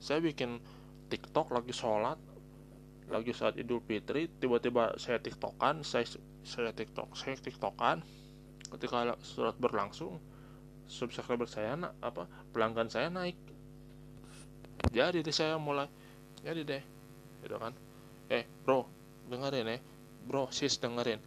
saya 0.00 0.20
bikin 0.20 0.60
TikTok 1.06 1.54
lagi 1.54 1.72
sholat 1.72 2.18
lagi 3.06 3.30
saat 3.30 3.54
Idul 3.54 3.78
Fitri 3.86 4.26
tiba-tiba 4.26 4.98
saya 4.98 5.22
TikTokan 5.22 5.86
saya 5.86 6.06
saya 6.42 6.70
TikTok 6.74 7.14
saya 7.14 7.38
TikTokan. 7.38 8.02
Ketika 8.66 9.14
surat 9.22 9.54
berlangsung 9.62 10.18
subscriber 10.90 11.46
saya 11.46 11.78
nak 11.78 11.94
apa 12.02 12.26
pelanggan 12.50 12.90
saya 12.90 13.10
naik. 13.10 13.38
Jadi 14.90 15.22
deh 15.22 15.34
saya 15.34 15.58
mulai 15.58 15.86
jadi 16.42 16.62
deh 16.66 16.82
gitu 17.46 17.56
kan. 17.58 17.74
Eh 18.26 18.42
bro 18.66 18.86
dengerin 19.30 19.70
ya. 19.70 19.78
Bro 20.26 20.50
sis 20.50 20.78
dengerin. 20.82 21.22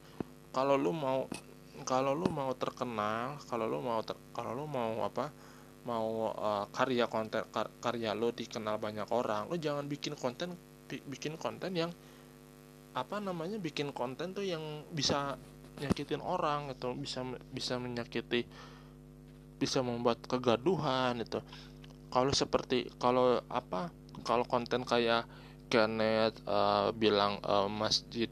Kalau 0.52 0.76
lu 0.76 0.92
mau 0.92 1.32
kalau 1.88 2.12
lu 2.12 2.28
mau 2.28 2.52
terkenal 2.60 3.40
kalau 3.48 3.72
lu 3.72 3.80
mau 3.80 4.04
ter, 4.04 4.20
kalau 4.36 4.52
lu 4.52 4.68
mau 4.68 5.00
apa 5.08 5.32
mau 5.90 6.30
uh, 6.30 6.70
karya 6.70 7.10
konten 7.10 7.42
kar, 7.50 7.74
karya 7.82 8.14
lu 8.14 8.30
dikenal 8.30 8.78
banyak 8.78 9.10
orang 9.10 9.50
lu 9.50 9.58
jangan 9.58 9.90
bikin 9.90 10.14
konten 10.14 10.54
bikin 10.86 11.34
konten 11.42 11.74
yang 11.74 11.90
apa 12.94 13.18
namanya 13.18 13.58
bikin 13.58 13.90
konten 13.90 14.38
tuh 14.38 14.46
yang 14.46 14.86
bisa 14.94 15.38
nyakitin 15.82 16.22
orang 16.22 16.70
itu 16.74 16.94
bisa 16.94 17.26
bisa 17.50 17.82
menyakiti 17.82 18.46
bisa 19.58 19.82
membuat 19.82 20.22
kegaduhan 20.26 21.18
itu 21.22 21.42
kalau 22.14 22.34
seperti 22.34 22.90
kalau 23.02 23.42
apa 23.50 23.90
kalau 24.22 24.46
konten 24.46 24.86
kayak 24.86 25.26
Kenneth 25.70 26.42
uh, 26.50 26.90
bilang 26.98 27.38
uh, 27.46 27.70
masjid 27.70 28.30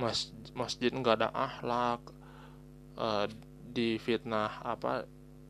mas, 0.00 0.32
masjid 0.56 0.88
nggak 0.88 1.20
ada 1.20 1.28
akhlak 1.34 2.00
uh, 2.96 3.28
di 3.68 4.00
fitnah 4.00 4.64
apa 4.64 5.04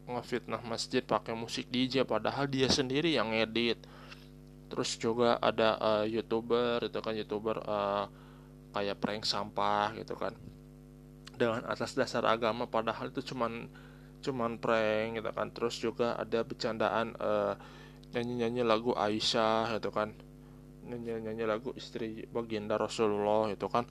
ngefitnah 0.08 0.64
masjid 0.64 1.04
pakai 1.04 1.36
musik 1.36 1.68
DJ 1.68 2.08
padahal 2.08 2.48
dia 2.48 2.66
sendiri 2.72 3.12
yang 3.12 3.30
edit 3.36 3.78
terus 4.68 5.00
juga 5.00 5.40
ada 5.40 5.80
uh, 5.80 6.04
youtuber 6.04 6.84
itu 6.84 7.00
kan 7.00 7.16
youtuber 7.16 7.56
uh, 7.64 8.04
kayak 8.76 9.00
prank 9.00 9.24
sampah 9.24 9.96
gitu 9.96 10.14
kan. 10.14 10.36
Dengan 11.38 11.64
atas 11.66 11.96
dasar 11.96 12.26
agama 12.28 12.68
padahal 12.68 13.10
itu 13.10 13.32
cuman 13.32 13.66
cuman 14.20 14.60
prank 14.60 15.18
gitu 15.18 15.30
kan. 15.32 15.48
Terus 15.50 15.74
juga 15.80 16.14
ada 16.20 16.44
bercandaan 16.44 17.16
uh, 17.16 17.56
nyanyi-nyanyi 18.12 18.62
lagu 18.62 18.92
Aisyah 18.92 19.80
gitu 19.80 19.88
kan. 19.90 20.12
Nyanyi-nyanyi 20.84 21.44
lagu 21.48 21.72
istri 21.74 22.28
baginda 22.28 22.76
Rasulullah 22.76 23.48
itu 23.48 23.66
kan. 23.66 23.88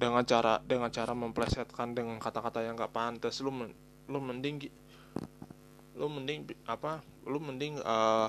Dengan 0.00 0.24
cara 0.24 0.62
dengan 0.64 0.88
cara 0.88 1.12
memplesetkan 1.12 1.92
dengan 1.92 2.16
kata-kata 2.16 2.64
yang 2.64 2.78
gak 2.78 2.94
pantas. 2.94 3.42
Lu 3.44 3.52
lu 4.10 4.18
mending 4.18 4.66
lu 5.94 6.06
mending 6.10 6.50
apa 6.66 6.98
lu 7.24 7.38
mending 7.38 7.78
uh, 7.86 8.28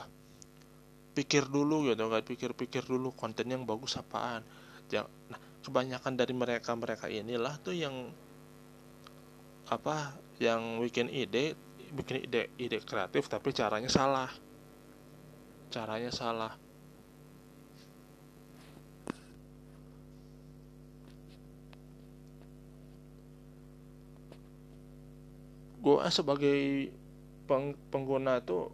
pikir 1.18 1.50
dulu 1.50 1.90
gitu 1.90 2.08
kan 2.08 2.24
pikir-pikir 2.24 2.86
dulu 2.88 3.12
konten 3.12 3.50
yang 3.50 3.68
bagus 3.68 4.00
apaan. 4.00 4.46
Ya, 4.92 5.08
nah 5.28 5.40
kebanyakan 5.64 6.14
dari 6.16 6.32
mereka 6.36 6.72
mereka 6.78 7.10
inilah 7.12 7.58
tuh 7.60 7.76
yang 7.76 8.12
apa 9.72 10.16
yang 10.40 10.84
bikin 10.84 11.08
ide 11.08 11.56
bikin 11.96 12.28
ide 12.28 12.52
ide 12.60 12.80
kreatif 12.84 13.28
tapi 13.28 13.52
caranya 13.52 13.92
salah. 13.92 14.32
Caranya 15.72 16.12
salah 16.12 16.71
gue 26.02 26.10
sebagai 26.10 26.90
peng, 27.46 27.78
pengguna 27.94 28.42
tuh 28.42 28.74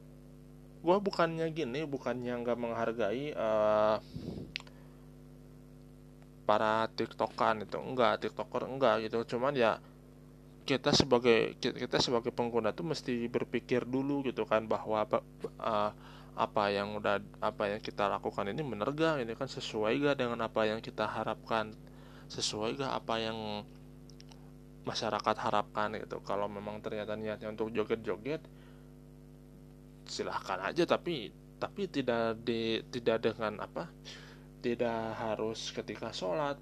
gue 0.79 0.95
bukannya 1.03 1.51
gini 1.51 1.83
bukannya 1.83 2.31
nggak 2.39 2.55
menghargai 2.55 3.35
uh, 3.35 3.99
para 6.47 6.87
tiktokan 6.95 7.67
itu. 7.67 7.75
Enggak 7.75 8.23
tiktoker 8.23 8.63
enggak 8.63 9.03
gitu. 9.03 9.35
Cuman 9.35 9.51
ya 9.59 9.83
kita 10.63 10.95
sebagai 10.95 11.59
kita 11.59 11.99
sebagai 11.99 12.31
pengguna 12.31 12.71
tuh 12.71 12.87
mesti 12.87 13.27
berpikir 13.27 13.83
dulu 13.83 14.23
gitu 14.23 14.47
kan 14.47 14.63
bahwa 14.63 15.03
apa 15.03 15.19
uh, 15.59 15.91
apa 16.37 16.63
yang 16.71 16.95
udah 16.95 17.19
apa 17.43 17.75
yang 17.75 17.81
kita 17.83 18.07
lakukan 18.07 18.47
ini 18.47 18.61
bener 18.61 18.93
ini 19.19 19.33
kan 19.33 19.49
sesuai 19.49 19.99
gak 20.05 20.15
dengan 20.21 20.39
apa 20.47 20.63
yang 20.63 20.79
kita 20.79 21.03
harapkan? 21.03 21.75
Sesuai 22.31 22.79
gak 22.79 22.93
apa 23.03 23.15
yang 23.19 23.67
masyarakat 24.87 25.35
harapkan 25.35 25.91
gitu. 25.99 26.23
Kalau 26.23 26.47
memang 26.47 26.79
ternyata 26.79 27.19
niatnya 27.19 27.51
untuk 27.51 27.75
joget-joget 27.75 28.39
silahkan 30.07 30.71
aja. 30.71 30.87
Tapi 30.87 31.35
tapi 31.59 31.89
tidak 31.91 32.39
di 32.47 32.79
tidak 32.87 33.27
dengan 33.27 33.59
apa 33.59 33.91
tidak 34.63 35.19
harus 35.19 35.75
ketika 35.75 36.15
sholat. 36.15 36.55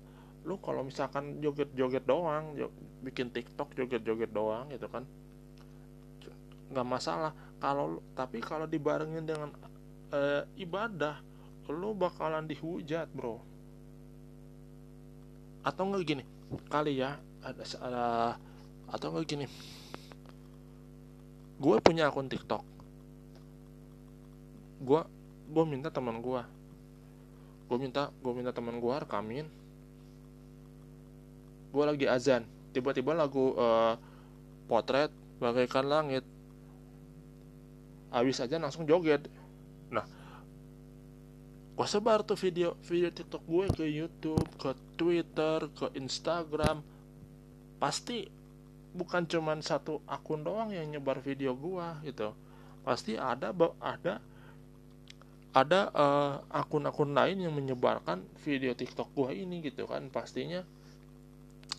Lu 0.46 0.58
kalau 0.58 0.82
misalkan 0.82 1.38
joget-joget 1.42 2.06
doang 2.10 2.58
bikin 3.06 3.30
TikTok 3.30 3.78
joget-joget 3.78 4.34
doang 4.34 4.74
gitu 4.74 4.90
kan 4.90 5.06
nggak 6.74 6.88
masalah. 6.88 7.34
Kalau 7.62 8.02
tapi 8.18 8.42
kalau 8.42 8.66
dibarengin 8.66 9.26
dengan 9.26 9.54
e, 10.10 10.46
ibadah 10.58 11.22
lu 11.70 11.94
bakalan 11.94 12.46
dihujat 12.50 13.10
bro. 13.14 13.42
Atau 15.66 15.90
nggak 15.90 16.06
gini 16.06 16.24
kali 16.70 17.02
ya 17.02 17.18
ada 17.46 17.64
ada 17.86 18.06
atau 18.90 19.14
enggak 19.14 19.26
gini. 19.30 19.46
Gue 21.62 21.78
punya 21.80 22.10
akun 22.10 22.26
TikTok. 22.26 22.66
Gue 24.82 25.02
gue 25.46 25.64
minta 25.70 25.94
teman 25.94 26.20
gue 26.26 26.42
gue 27.66 27.78
minta 27.82 28.10
gue 28.10 28.34
minta 28.34 28.50
teman 28.50 28.82
gue 28.82 28.96
rekamin. 29.06 29.46
Gue 31.70 31.84
lagi 31.86 32.10
azan. 32.10 32.50
Tiba-tiba 32.74 33.14
lagu 33.14 33.54
uh, 33.56 33.94
potret 34.66 35.14
bagaikan 35.38 35.86
langit. 35.86 36.26
Habis 38.10 38.42
aja 38.42 38.58
langsung 38.58 38.90
joget. 38.90 39.30
Nah 39.94 40.06
gue 41.76 41.88
sebar 41.92 42.24
tuh 42.24 42.40
video 42.40 42.80
video 42.88 43.12
TikTok 43.12 43.44
gue 43.44 43.66
ke 43.76 43.84
YouTube 43.84 44.48
ke 44.56 44.72
Twitter 44.96 45.68
ke 45.76 45.92
Instagram 46.00 46.95
pasti 47.78 48.28
bukan 48.96 49.28
cuman 49.28 49.60
satu 49.60 50.00
akun 50.08 50.42
doang 50.44 50.72
yang 50.72 50.88
nyebar 50.88 51.20
video 51.20 51.52
gua 51.54 52.00
gitu. 52.02 52.32
Pasti 52.86 53.20
ada 53.20 53.52
ada 53.82 54.22
ada 55.56 55.82
uh, 55.96 56.34
akun-akun 56.52 57.16
lain 57.16 57.48
yang 57.48 57.54
menyebarkan 57.56 58.24
video 58.44 58.76
TikTok 58.76 59.12
gua 59.16 59.32
ini 59.36 59.64
gitu 59.64 59.88
kan 59.88 60.08
pastinya. 60.12 60.64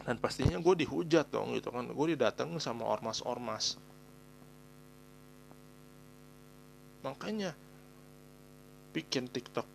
Dan 0.07 0.23
pastinya 0.23 0.61
gue 0.63 0.87
dihujat 0.87 1.35
dong 1.35 1.57
gitu 1.59 1.75
kan. 1.75 1.89
Gue 1.91 2.15
didatengin 2.15 2.63
sama 2.63 2.87
ormas-ormas. 2.87 3.75
Makanya 7.03 7.59
bikin 8.95 9.27
TikTok 9.27 9.67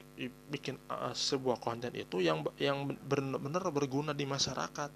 bikin 0.49 0.77
uh, 0.87 1.11
sebuah 1.11 1.57
konten 1.57 1.91
itu 1.97 2.21
yang 2.21 2.45
yang 2.61 2.93
benar-benar 3.05 3.65
berguna 3.73 4.13
di 4.13 4.25
masyarakat 4.25 4.89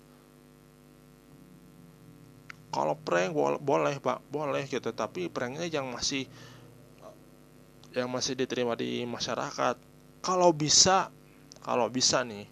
kalau 2.76 3.00
prank 3.00 3.32
boleh 3.64 3.96
pak. 4.04 4.20
Boleh 4.28 4.68
gitu. 4.68 4.92
Tapi 4.92 5.32
pranknya 5.32 5.72
yang 5.72 5.88
masih 5.96 6.28
yang 7.96 8.12
masih 8.12 8.36
diterima 8.36 8.76
di 8.76 9.08
masyarakat. 9.08 9.80
Kalau 10.20 10.52
bisa 10.52 11.08
kalau 11.64 11.88
bisa 11.88 12.28
nih. 12.28 12.52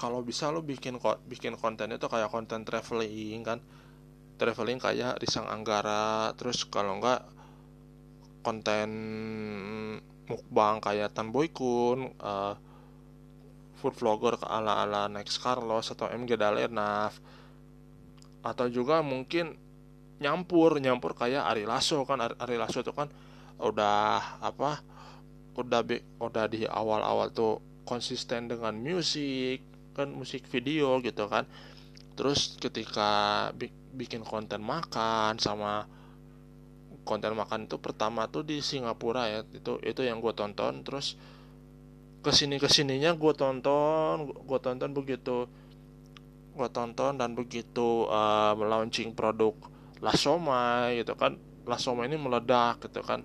Kalau 0.00 0.20
bisa 0.24 0.48
lo 0.48 0.60
bikin 0.64 0.96
bikin 1.28 1.56
konten 1.60 1.92
itu 1.92 2.06
kayak 2.08 2.32
konten 2.32 2.64
traveling 2.64 3.44
kan? 3.44 3.60
Traveling 4.40 4.80
kayak 4.80 5.20
Risang 5.20 5.48
Anggara 5.48 6.32
terus 6.36 6.64
kalau 6.68 7.00
enggak 7.00 7.24
konten 8.44 8.88
mukbang 10.28 10.84
kayak 10.84 11.16
Tan 11.16 11.32
Boy 11.32 11.48
Kun 11.48 12.12
uh, 12.20 12.54
food 13.86 13.94
vlogger 14.02 14.34
ke 14.34 14.46
ala-ala 14.50 15.06
Next 15.06 15.38
Carlos 15.38 15.94
atau 15.94 16.10
MG 16.10 16.34
Dalenaf. 16.34 17.22
Atau 18.42 18.66
juga 18.66 18.98
mungkin 19.06 19.54
nyampur 20.18 20.82
nyampur 20.82 21.14
kayak 21.14 21.46
Ari 21.46 21.68
Lasso 21.68 22.02
kan 22.02 22.18
Ari 22.18 22.58
Lasso 22.58 22.82
itu 22.82 22.90
kan 22.90 23.06
udah 23.62 24.40
apa 24.42 24.80
udah 25.54 25.80
be, 25.86 26.02
udah 26.18 26.50
di 26.50 26.66
awal-awal 26.66 27.30
tuh 27.32 27.60
konsisten 27.86 28.50
dengan 28.50 28.74
musik 28.74 29.62
kan 29.94 30.10
musik 30.10 30.50
video 30.50 30.98
gitu 30.98 31.30
kan. 31.30 31.46
Terus 32.18 32.58
ketika 32.58 33.48
bi 33.54 33.70
bikin 33.96 34.26
konten 34.26 34.60
makan 34.66 35.38
sama 35.38 35.86
konten 37.06 37.38
makan 37.38 37.70
itu 37.70 37.78
pertama 37.78 38.26
tuh 38.26 38.42
di 38.42 38.58
Singapura 38.58 39.30
ya 39.30 39.40
itu 39.54 39.78
itu 39.86 40.00
yang 40.02 40.18
gue 40.18 40.34
tonton. 40.34 40.82
Terus 40.82 41.14
ke 42.26 42.34
sini 42.34 42.58
ke 42.58 42.66
sininya 42.66 43.14
gue 43.14 43.32
tonton 43.38 44.34
gue 44.34 44.58
tonton 44.58 44.90
begitu 44.90 45.46
gue 46.56 46.68
tonton 46.72 47.14
dan 47.14 47.38
begitu 47.38 48.10
uh, 48.10 48.56
launching 48.58 49.14
produk 49.14 49.54
Lasoma 50.00 50.92
gitu 50.92 51.16
kan. 51.16 51.36
Lasoma 51.66 52.06
ini 52.06 52.16
meledak 52.16 52.84
gitu 52.88 53.00
kan. 53.04 53.24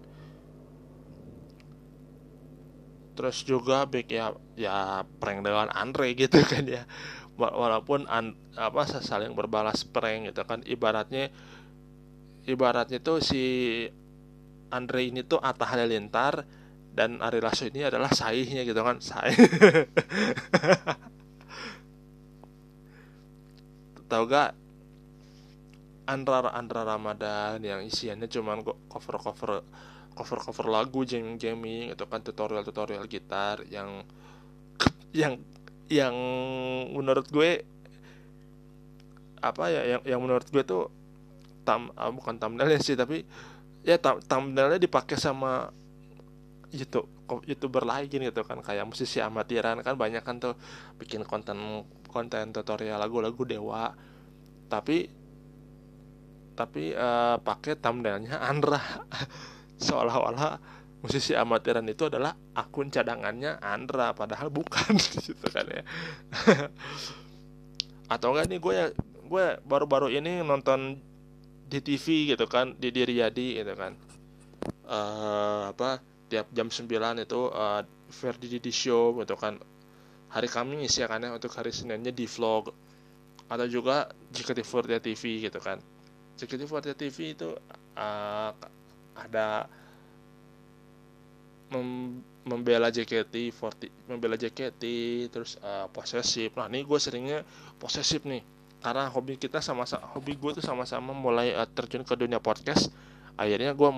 Terus 3.16 3.38
juga 3.44 3.86
back 3.86 4.08
ya 4.10 4.34
ya 4.56 5.04
prank 5.20 5.44
dengan 5.44 5.68
Andre 5.72 6.16
gitu 6.16 6.40
kan 6.44 6.64
ya. 6.68 6.84
Walaupun 7.40 8.06
an, 8.06 8.38
apa 8.54 8.86
saling 8.88 9.34
berbalas 9.36 9.84
prank 9.88 10.32
gitu 10.32 10.44
kan. 10.48 10.64
Ibaratnya 10.64 11.32
ibaratnya 12.48 13.00
tuh 13.00 13.22
si 13.22 13.44
Andre 14.72 15.12
ini 15.12 15.22
tuh 15.28 15.38
Atta 15.38 15.68
Halilintar 15.68 16.48
dan 16.92 17.24
Ari 17.24 17.40
Lasso 17.40 17.64
ini 17.68 17.88
adalah 17.88 18.12
saihnya 18.12 18.68
gitu 18.68 18.84
kan 18.84 19.00
saih. 19.00 19.36
Tahu 24.12 24.24
gak? 24.28 24.52
Andra 26.12 26.52
Andra 26.52 26.84
Ramadan 26.84 27.64
yang 27.64 27.80
isiannya 27.88 28.28
cuman 28.28 28.60
cover 28.92 29.16
cover 29.16 29.64
cover 30.12 30.40
cover 30.44 30.66
lagu 30.68 31.08
jamming 31.08 31.40
jamming 31.40 31.96
itu 31.96 32.04
kan 32.04 32.20
tutorial 32.20 32.68
tutorial 32.68 33.08
gitar 33.08 33.64
yang 33.72 34.04
yang 35.16 35.40
yang 35.88 36.12
menurut 36.92 37.32
gue 37.32 37.64
apa 39.40 39.64
ya 39.72 39.82
yang 39.98 40.02
yang 40.04 40.20
menurut 40.20 40.48
gue 40.52 40.64
tuh 40.68 40.92
tam 41.64 41.96
ah, 41.96 42.12
bukan 42.12 42.36
thumbnailnya 42.36 42.80
sih 42.84 43.00
tapi 43.00 43.24
ya 43.88 43.96
thumbnailnya 44.02 44.78
dipakai 44.78 45.16
sama 45.16 45.72
YouTube 46.72 47.08
youtuber 47.48 47.84
lain 47.84 48.08
gitu 48.08 48.42
kan 48.48 48.64
kayak 48.64 48.88
musisi 48.88 49.20
amatiran 49.20 49.84
kan 49.84 50.00
banyak 50.00 50.24
kan 50.24 50.40
tuh 50.40 50.56
bikin 51.00 51.28
konten 51.28 51.84
konten 52.08 52.56
tutorial 52.56 53.00
lagu-lagu 53.00 53.44
dewa. 53.44 53.92
Tapi 54.72 55.08
tapi 56.56 56.92
uh, 56.96 57.40
pakai 57.40 57.80
thumbnailnya 57.80 58.40
Andra. 58.40 58.80
Seolah-olah 59.86 60.60
musisi 61.02 61.34
amatiran 61.34 61.88
itu 61.90 62.06
adalah 62.06 62.38
akun 62.54 62.94
cadangannya 62.94 63.58
Andra 63.58 64.14
padahal 64.14 64.54
bukan 64.54 64.94
gitu 65.26 65.48
kan 65.50 65.66
ya. 65.66 65.84
Atau 68.14 68.36
enggak 68.36 68.48
nih 68.52 68.60
gue 68.62 68.74
ya 68.76 68.88
gue 69.32 69.46
baru-baru 69.64 70.12
ini 70.12 70.44
nonton 70.44 71.00
di 71.72 71.80
TV 71.80 72.36
gitu 72.36 72.46
kan 72.52 72.76
di 72.78 72.92
Diriadi 72.94 73.60
gitu 73.60 73.74
kan. 73.74 73.96
Uh, 74.86 75.72
apa 75.72 76.04
tiap 76.32 76.48
jam 76.56 76.72
9 76.72 76.88
itu 77.20 77.42
uh, 77.52 77.84
Ferdi 78.08 78.48
Didi 78.48 78.72
Show 78.72 79.20
gitu 79.20 79.36
kan. 79.36 79.60
Hari 80.32 80.48
Kamis 80.48 80.96
ya 80.96 81.12
kan 81.12 81.20
ya 81.20 81.36
untuk 81.36 81.52
hari 81.52 81.76
Seninnya 81.76 82.16
di 82.16 82.24
vlog. 82.24 82.72
Atau 83.52 83.68
juga 83.68 84.08
JKT48 84.32 85.12
TV 85.12 85.44
gitu 85.44 85.60
kan. 85.60 85.84
JKT48 86.40 86.96
TV 86.96 87.36
itu 87.36 87.52
uh, 88.00 88.52
ada 89.12 89.68
mem 91.72 92.20
membela 92.42 92.90
JKT 92.90 93.54
40 93.54 94.10
membela 94.10 94.34
JKT 94.40 94.84
terus 95.30 95.60
uh, 95.62 95.92
posesif. 95.92 96.56
Nah 96.56 96.72
ini 96.72 96.88
gue 96.88 97.00
seringnya 97.00 97.44
posesif 97.78 98.24
nih. 98.24 98.42
Karena 98.82 99.12
hobi 99.14 99.38
kita 99.38 99.62
sama 99.62 99.86
hobi 100.16 100.40
gue 100.40 100.58
tuh 100.58 100.66
sama-sama 100.66 101.14
mulai 101.14 101.54
uh, 101.54 101.68
terjun 101.68 102.08
ke 102.08 102.16
dunia 102.16 102.40
podcast. 102.40 102.90
Akhirnya 103.38 103.76
gue 103.76 103.90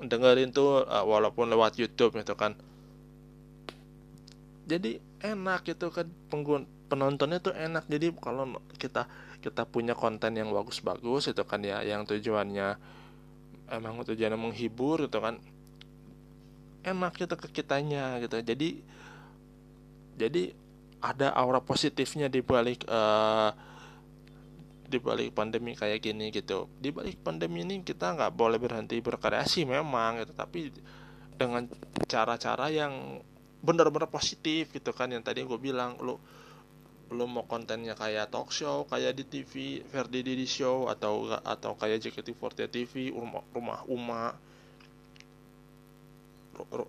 dengerin 0.00 0.52
tuh 0.52 0.84
uh, 0.84 1.04
walaupun 1.04 1.48
lewat 1.48 1.80
YouTube 1.80 2.20
gitu 2.20 2.36
kan. 2.36 2.52
Jadi 4.66 4.98
enak 5.22 5.64
gitu 5.64 5.88
kan 5.94 6.10
penggun 6.28 6.66
penontonnya 6.90 7.40
tuh 7.40 7.54
enak. 7.54 7.88
Jadi 7.88 8.12
kalau 8.18 8.58
kita 8.76 9.08
kita 9.40 9.62
punya 9.64 9.94
konten 9.94 10.34
yang 10.34 10.50
bagus-bagus 10.50 11.30
itu 11.30 11.42
kan 11.46 11.62
ya 11.62 11.80
yang 11.86 12.02
tujuannya 12.04 12.76
emang 13.70 14.02
tujuannya 14.02 14.38
menghibur 14.38 15.06
gitu 15.06 15.18
kan 15.22 15.38
enak 16.86 17.12
gitu 17.18 17.34
ke 17.38 17.62
kitanya 17.62 18.18
gitu. 18.22 18.42
Jadi 18.42 18.82
jadi 20.16 20.54
ada 21.00 21.30
aura 21.36 21.60
positifnya 21.60 22.26
di 22.26 22.40
balik 22.40 22.82
uh, 22.88 23.52
di 24.86 24.98
balik 25.02 25.34
pandemi 25.34 25.74
kayak 25.74 26.02
gini 26.02 26.30
gitu. 26.30 26.70
Di 26.78 26.90
balik 26.94 27.20
pandemi 27.22 27.62
ini 27.66 27.82
kita 27.82 28.16
nggak 28.16 28.32
boleh 28.34 28.58
berhenti 28.58 28.98
berkreasi 29.02 29.66
memang 29.66 30.22
gitu 30.22 30.32
tapi 30.34 30.70
dengan 31.36 31.68
cara-cara 32.08 32.72
yang 32.72 33.20
benar-benar 33.60 34.08
positif 34.08 34.72
gitu 34.72 34.94
kan 34.94 35.10
yang 35.12 35.20
tadi 35.20 35.42
gue 35.42 35.58
bilang 35.58 35.98
lo 36.00 36.22
lo 37.06 37.24
mau 37.30 37.46
kontennya 37.46 37.94
kayak 37.94 38.34
talk 38.34 38.50
show 38.50 38.82
kayak 38.90 39.14
di 39.14 39.24
TV 39.26 39.82
Verdi 39.86 40.26
Didi 40.26 40.46
Show 40.46 40.90
atau 40.90 41.30
atau 41.30 41.78
kayak 41.78 42.02
JKT48 42.02 42.66
TV 42.66 43.14
rumah 43.14 43.42
rumah 43.54 43.80
Uma. 43.86 44.24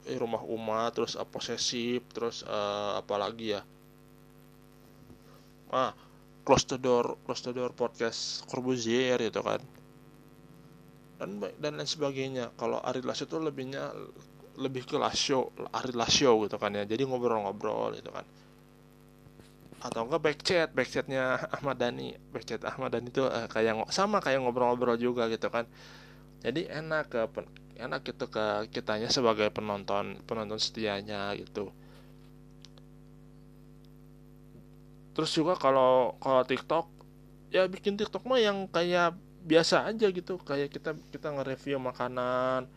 Eh, 0.08 0.16
rumah 0.16 0.40
umat 0.48 0.96
terus 0.96 1.20
uh, 1.20 1.28
posesif 1.28 2.00
terus 2.16 2.40
uh, 2.48 3.04
apa 3.04 3.16
lagi 3.20 3.52
ya? 3.52 3.62
Ah 5.68 5.92
close 6.48 6.64
the 6.64 6.80
door 6.80 7.20
close 7.28 7.44
the 7.44 7.52
door 7.52 7.76
podcast 7.76 8.48
Corbuzier 8.48 9.20
itu 9.20 9.44
kan. 9.44 9.60
Dan 11.20 11.44
dan 11.60 11.76
lain 11.76 11.84
sebagainya. 11.84 12.56
Kalau 12.56 12.80
Ari 12.80 13.04
Lasio 13.04 13.28
itu 13.28 13.36
lebihnya 13.36 13.92
lebih 14.56 14.88
ke 14.88 14.96
Lasio 14.96 15.52
Ari 15.76 15.92
Lasio 15.92 16.40
gitu 16.48 16.56
kan 16.56 16.72
ya. 16.72 16.88
Jadi 16.88 17.04
ngobrol-ngobrol 17.04 18.00
gitu 18.00 18.08
kan. 18.16 18.24
Atau 19.84 20.08
enggak 20.08 20.24
backchat 20.24 20.72
backchatnya 20.72 21.52
Ahmad 21.52 21.84
Dhani. 21.84 22.16
Backchat 22.32 22.64
Ahmad 22.64 22.96
Dhani 22.96 23.12
itu 23.12 23.28
uh, 23.28 23.52
kayak 23.52 23.92
sama 23.92 24.24
kayak 24.24 24.40
ngobrol-ngobrol 24.40 24.96
juga 24.96 25.28
gitu 25.28 25.52
kan. 25.52 25.68
Jadi 26.40 26.72
enak 26.72 27.12
ke 27.12 27.20
enak 27.76 28.08
gitu 28.08 28.32
ke 28.32 28.72
kitanya 28.72 29.12
sebagai 29.12 29.52
penonton 29.52 30.18
penonton 30.26 30.58
setianya 30.58 31.36
gitu 31.38 31.70
terus 35.18 35.34
juga 35.34 35.58
kalau 35.58 36.14
kalau 36.22 36.46
TikTok 36.46 36.86
ya 37.50 37.66
bikin 37.66 37.98
TikTok 37.98 38.22
mah 38.30 38.38
yang 38.38 38.70
kayak 38.70 39.18
biasa 39.48 39.88
aja 39.90 40.12
gitu. 40.12 40.38
Kayak 40.44 40.70
kita 40.70 40.94
kita 41.10 41.34
nge-review 41.34 41.82
makanan. 41.82 42.70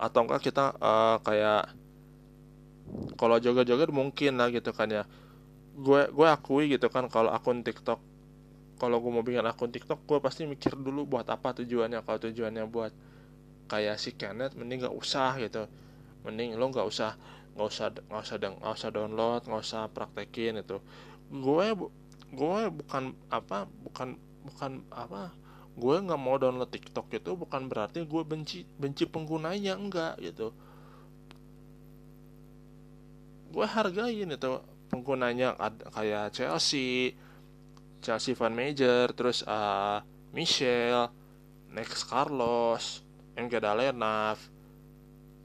Atau 0.00 0.24
enggak 0.24 0.50
kita 0.50 0.74
uh, 0.80 1.20
kayak 1.20 1.70
kalau 3.20 3.36
joget-joget 3.36 3.92
mungkin 3.92 4.40
lah 4.40 4.48
gitu 4.48 4.72
kan 4.72 4.88
ya. 4.88 5.04
Gue 5.76 6.08
gue 6.08 6.26
akui 6.26 6.72
gitu 6.72 6.88
kan 6.88 7.06
kalau 7.12 7.28
akun 7.28 7.60
TikTok 7.60 8.00
kalau 8.80 9.00
gue 9.00 9.12
mau 9.12 9.24
bikin 9.24 9.44
akun 9.44 9.72
TikTok 9.72 10.04
gue 10.04 10.18
pasti 10.20 10.48
mikir 10.48 10.74
dulu 10.74 11.04
buat 11.04 11.28
apa 11.28 11.52
tujuannya. 11.60 12.00
Kalau 12.02 12.18
tujuannya 12.18 12.64
buat 12.66 12.90
kayak 13.68 14.00
si 14.00 14.16
Kenneth 14.16 14.56
mending 14.56 14.88
gak 14.88 14.96
usah 14.96 15.36
gitu. 15.38 15.68
Mending 16.24 16.58
lo 16.58 16.66
nggak 16.72 16.88
usah 16.88 17.14
nggak 17.56 17.66
usah 17.72 17.88
nggak 17.88 18.20
usah 18.20 18.36
nggak 18.36 18.74
usah 18.76 18.90
download 18.92 19.42
nggak 19.48 19.62
usah 19.64 19.88
praktekin 19.88 20.60
itu. 20.60 20.76
Gue 21.32 21.72
gue 22.36 22.60
bukan 22.68 23.16
apa 23.32 23.64
bukan 23.64 24.20
bukan 24.44 24.72
apa 24.92 25.32
gue 25.76 25.96
nggak 26.04 26.20
mau 26.20 26.36
download 26.36 26.68
TikTok 26.68 27.08
itu 27.16 27.32
bukan 27.32 27.68
berarti 27.68 28.04
gue 28.04 28.22
benci 28.28 28.68
benci 28.76 29.08
penggunanya 29.08 29.80
enggak 29.80 30.20
gitu. 30.20 30.52
Gue 33.48 33.64
hargain 33.64 34.28
itu 34.28 34.52
penggunanya 34.92 35.56
kayak 35.96 36.36
Chelsea 36.36 37.16
Chelsea 38.04 38.36
Van 38.36 38.52
Major 38.52 39.10
terus 39.16 39.40
uh, 39.48 40.04
Michelle 40.36 41.08
Next 41.72 42.04
Carlos 42.04 43.00
MK 43.36 43.52
Dalenaf 43.60 44.55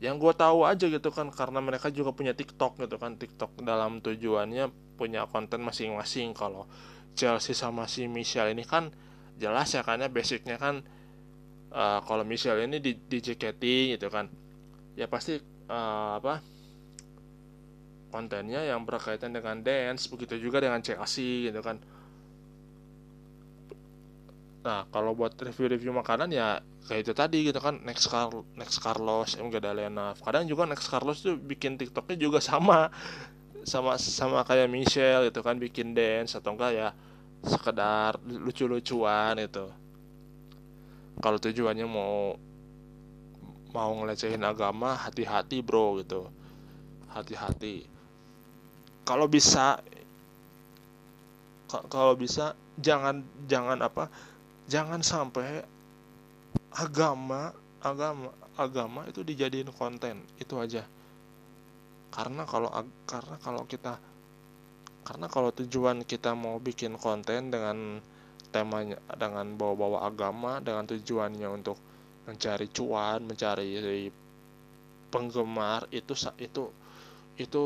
yang 0.02 0.18
gue 0.18 0.34
tahu 0.34 0.66
aja 0.66 0.90
gitu 0.90 1.14
kan 1.14 1.30
karena 1.30 1.62
mereka 1.62 1.94
juga 1.94 2.10
punya 2.10 2.34
TikTok 2.34 2.82
gitu 2.82 2.98
kan. 2.98 3.22
TikTok 3.22 3.62
dalam 3.62 4.02
tujuannya 4.02 4.98
punya 4.98 5.30
konten 5.30 5.62
masing-masing. 5.62 6.34
Kalau 6.34 6.66
Chelsea 7.14 7.54
sama 7.54 7.86
si 7.86 8.10
Michelle 8.10 8.50
ini 8.50 8.66
kan 8.66 8.90
jelas 9.38 9.70
ya 9.78 9.86
karena 9.86 10.10
basicnya 10.10 10.58
kan 10.58 10.82
uh, 11.70 12.02
kalau 12.02 12.26
Michelle 12.26 12.66
ini 12.66 12.82
di, 12.82 12.98
di 12.98 13.22
JKT 13.22 13.94
gitu 13.96 14.10
kan. 14.10 14.26
Ya 14.98 15.06
pasti 15.06 15.38
uh, 15.70 16.18
apa 16.18 16.42
kontennya 18.10 18.66
yang 18.66 18.84
berkaitan 18.84 19.32
dengan 19.32 19.62
dance 19.62 20.10
begitu 20.10 20.36
juga 20.42 20.60
dengan 20.60 20.84
Chelsea 20.84 21.48
gitu 21.48 21.62
kan 21.64 21.80
Nah, 24.62 24.86
kalau 24.94 25.18
buat 25.18 25.34
review-review 25.34 25.90
makanan 25.90 26.30
ya 26.30 26.62
kayak 26.86 27.10
itu 27.10 27.14
tadi 27.18 27.50
gitu 27.50 27.58
kan 27.58 27.82
Next 27.82 28.06
Car 28.10 28.30
Next 28.54 28.78
Carlos 28.78 29.34
M 29.42 29.50
Gadalena. 29.50 30.14
Kadang 30.22 30.46
juga 30.46 30.70
Next 30.70 30.86
Carlos 30.86 31.26
tuh 31.26 31.38
bikin 31.38 31.82
TikToknya 31.82 32.18
juga 32.18 32.40
sama 32.50 32.94
sama 33.66 33.98
sama 33.98 34.42
kayak 34.46 34.70
Michelle 34.70 35.30
gitu 35.30 35.42
kan 35.46 35.58
bikin 35.58 35.94
dance 35.98 36.38
atau 36.38 36.54
enggak 36.54 36.72
ya 36.78 36.90
sekedar 37.42 38.22
lucu-lucuan 38.22 39.42
itu. 39.42 39.66
Kalau 41.22 41.38
tujuannya 41.42 41.86
mau 41.90 42.38
mau 43.72 43.92
ngelecehin 44.04 44.44
agama 44.44 45.00
hati-hati 45.00 45.64
bro 45.64 46.04
gitu 46.04 46.28
hati-hati 47.12 47.88
kalau 49.08 49.28
bisa 49.32 49.80
kalau 51.88 52.14
bisa 52.20 52.52
jangan 52.80 53.24
jangan 53.48 53.80
apa 53.80 54.12
jangan 54.72 55.04
sampai 55.04 55.68
agama 56.72 57.52
agama 57.84 58.32
agama 58.56 59.04
itu 59.12 59.20
dijadiin 59.20 59.68
konten 59.76 60.24
itu 60.40 60.56
aja. 60.56 60.88
Karena 62.16 62.48
kalau 62.48 62.72
karena 63.04 63.36
kalau 63.44 63.68
kita 63.68 64.00
karena 65.04 65.28
kalau 65.28 65.52
tujuan 65.52 66.08
kita 66.08 66.32
mau 66.32 66.56
bikin 66.64 66.96
konten 66.96 67.52
dengan 67.52 68.00
temanya 68.56 68.96
dengan 69.20 69.60
bawa-bawa 69.60 70.08
agama 70.08 70.64
dengan 70.64 70.88
tujuannya 70.88 71.48
untuk 71.52 71.76
mencari 72.28 72.68
cuan 72.72 73.28
mencari 73.28 74.08
penggemar 75.12 75.90
itu 75.92 76.14
itu 76.40 76.64
itu 77.36 77.64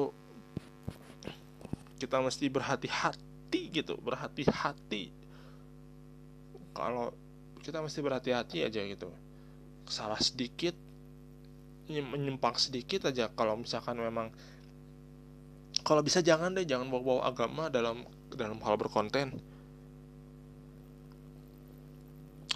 kita 2.02 2.18
mesti 2.24 2.46
berhati-hati 2.50 3.62
gitu 3.74 4.00
berhati-hati 4.00 5.25
kalau 6.76 7.16
kita 7.64 7.80
mesti 7.80 8.00
berhati-hati 8.04 8.68
aja 8.68 8.84
gitu. 8.84 9.10
Salah 9.88 10.20
sedikit 10.20 10.76
menyimpang 11.88 12.60
sedikit 12.60 13.08
aja. 13.08 13.32
Kalau 13.32 13.56
misalkan 13.56 13.98
memang 13.98 14.30
kalau 15.82 16.04
bisa 16.04 16.20
jangan 16.20 16.54
deh 16.54 16.68
jangan 16.68 16.92
bawa-bawa 16.92 17.32
agama 17.32 17.64
dalam 17.72 18.04
dalam 18.36 18.60
hal 18.60 18.76
berkonten. 18.76 19.40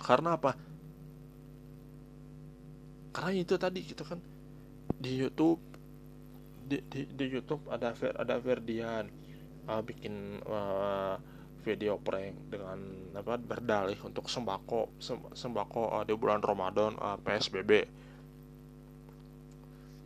Karena 0.04 0.36
apa? 0.36 0.54
Karena 3.16 3.32
itu 3.34 3.56
tadi 3.56 3.80
gitu 3.88 4.04
kan. 4.04 4.20
Di 5.00 5.16
YouTube 5.16 5.62
di, 6.70 6.78
di, 6.86 7.02
di 7.10 7.26
YouTube 7.26 7.66
ada 7.74 7.98
Ver, 7.98 8.14
ada 8.14 8.38
Verdian 8.38 9.10
uh, 9.66 9.82
bikin 9.82 10.38
uh, 10.46 11.18
video 11.70 12.02
prank 12.02 12.50
dengan 12.50 12.82
apa 13.14 13.38
berdalih 13.38 14.02
untuk 14.02 14.26
sembako 14.26 14.98
sembako 15.38 16.02
uh, 16.02 16.04
di 16.08 16.18
bulan 16.18 16.42
Ramadan 16.42 16.98
uh, 16.98 17.22
PSBB 17.22 17.86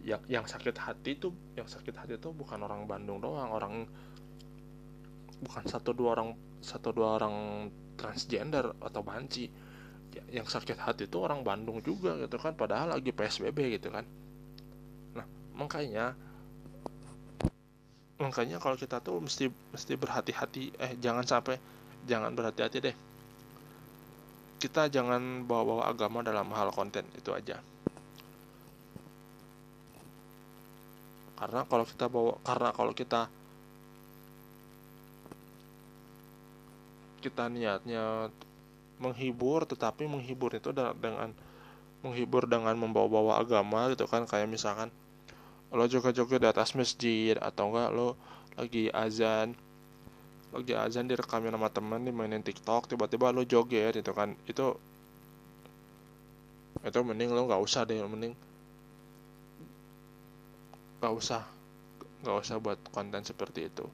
yang 0.04 0.20
yang 0.28 0.44
sakit 0.44 0.76
hati 0.76 1.16
tuh 1.16 1.32
yang 1.56 1.72
sakit 1.72 1.96
hati 1.96 2.20
tuh 2.20 2.36
bukan 2.36 2.60
orang 2.60 2.84
Bandung 2.84 3.24
doang 3.24 3.48
orang 3.56 3.88
bukan 5.44 5.64
satu 5.64 5.96
dua 5.96 6.20
orang 6.20 6.36
satu 6.64 6.96
dua 6.96 7.20
orang 7.20 7.68
transgender 8.00 8.72
atau 8.80 9.04
banci. 9.04 9.52
Yang 10.30 10.48
sakit 10.56 10.78
hati 10.78 11.10
itu 11.10 11.18
orang 11.20 11.42
Bandung 11.42 11.82
juga 11.84 12.16
gitu 12.22 12.38
kan 12.40 12.54
padahal 12.54 12.98
lagi 12.98 13.12
PSBB 13.12 13.78
gitu 13.78 13.90
kan. 13.92 14.06
Nah 15.18 15.26
makanya 15.58 16.16
makanya 18.22 18.62
kalau 18.62 18.78
kita 18.78 19.02
tuh 19.02 19.18
mesti 19.22 19.50
mesti 19.50 19.94
berhati-hati. 19.98 20.64
Eh 20.78 20.92
jangan 21.02 21.26
sampai 21.26 21.58
jangan 22.06 22.34
berhati-hati 22.34 22.78
deh. 22.84 22.96
Kita 24.62 24.88
jangan 24.88 25.44
bawa-bawa 25.44 25.92
agama 25.92 26.24
dalam 26.24 26.48
hal 26.56 26.72
konten 26.72 27.04
itu 27.18 27.34
aja. 27.34 27.60
Karena 31.36 31.68
kalau 31.68 31.84
kita 31.84 32.06
bawa 32.08 32.40
karena 32.46 32.70
kalau 32.72 32.94
kita 32.96 33.28
kita 37.24 37.48
niatnya 37.48 38.32
menghibur 39.00 39.64
tetapi 39.68 40.08
menghibur 40.08 40.56
itu 40.56 40.72
dengan 40.76 41.32
menghibur 42.04 42.48
dengan 42.48 42.76
membawa-bawa 42.80 43.44
agama 43.44 43.92
gitu 43.92 44.08
kan. 44.08 44.24
Kayak 44.24 44.48
misalkan 44.48 44.88
lo 45.74 45.90
joget-joget 45.90 46.38
di 46.38 46.48
atas 46.50 46.78
masjid 46.78 47.34
atau 47.42 47.74
enggak 47.74 47.90
lo 47.90 48.14
lagi 48.54 48.94
azan 48.94 49.58
lagi 50.54 50.78
azan 50.78 51.10
direkamin 51.10 51.50
sama 51.50 51.70
temen 51.74 52.06
dimainin 52.06 52.46
TikTok 52.46 52.86
tiba-tiba 52.94 53.34
lo 53.34 53.42
joget 53.42 53.98
gitu 53.98 54.14
kan. 54.14 54.38
Itu 54.46 54.78
itu 56.86 57.00
mending 57.02 57.34
lo 57.34 57.50
nggak 57.50 57.64
usah 57.64 57.90
deh 57.90 57.98
mending 58.06 58.38
nggak 61.02 61.14
usah 61.18 61.42
nggak 62.22 62.38
usah 62.38 62.56
buat 62.62 62.78
konten 62.94 63.26
seperti 63.26 63.66
itu. 63.66 63.90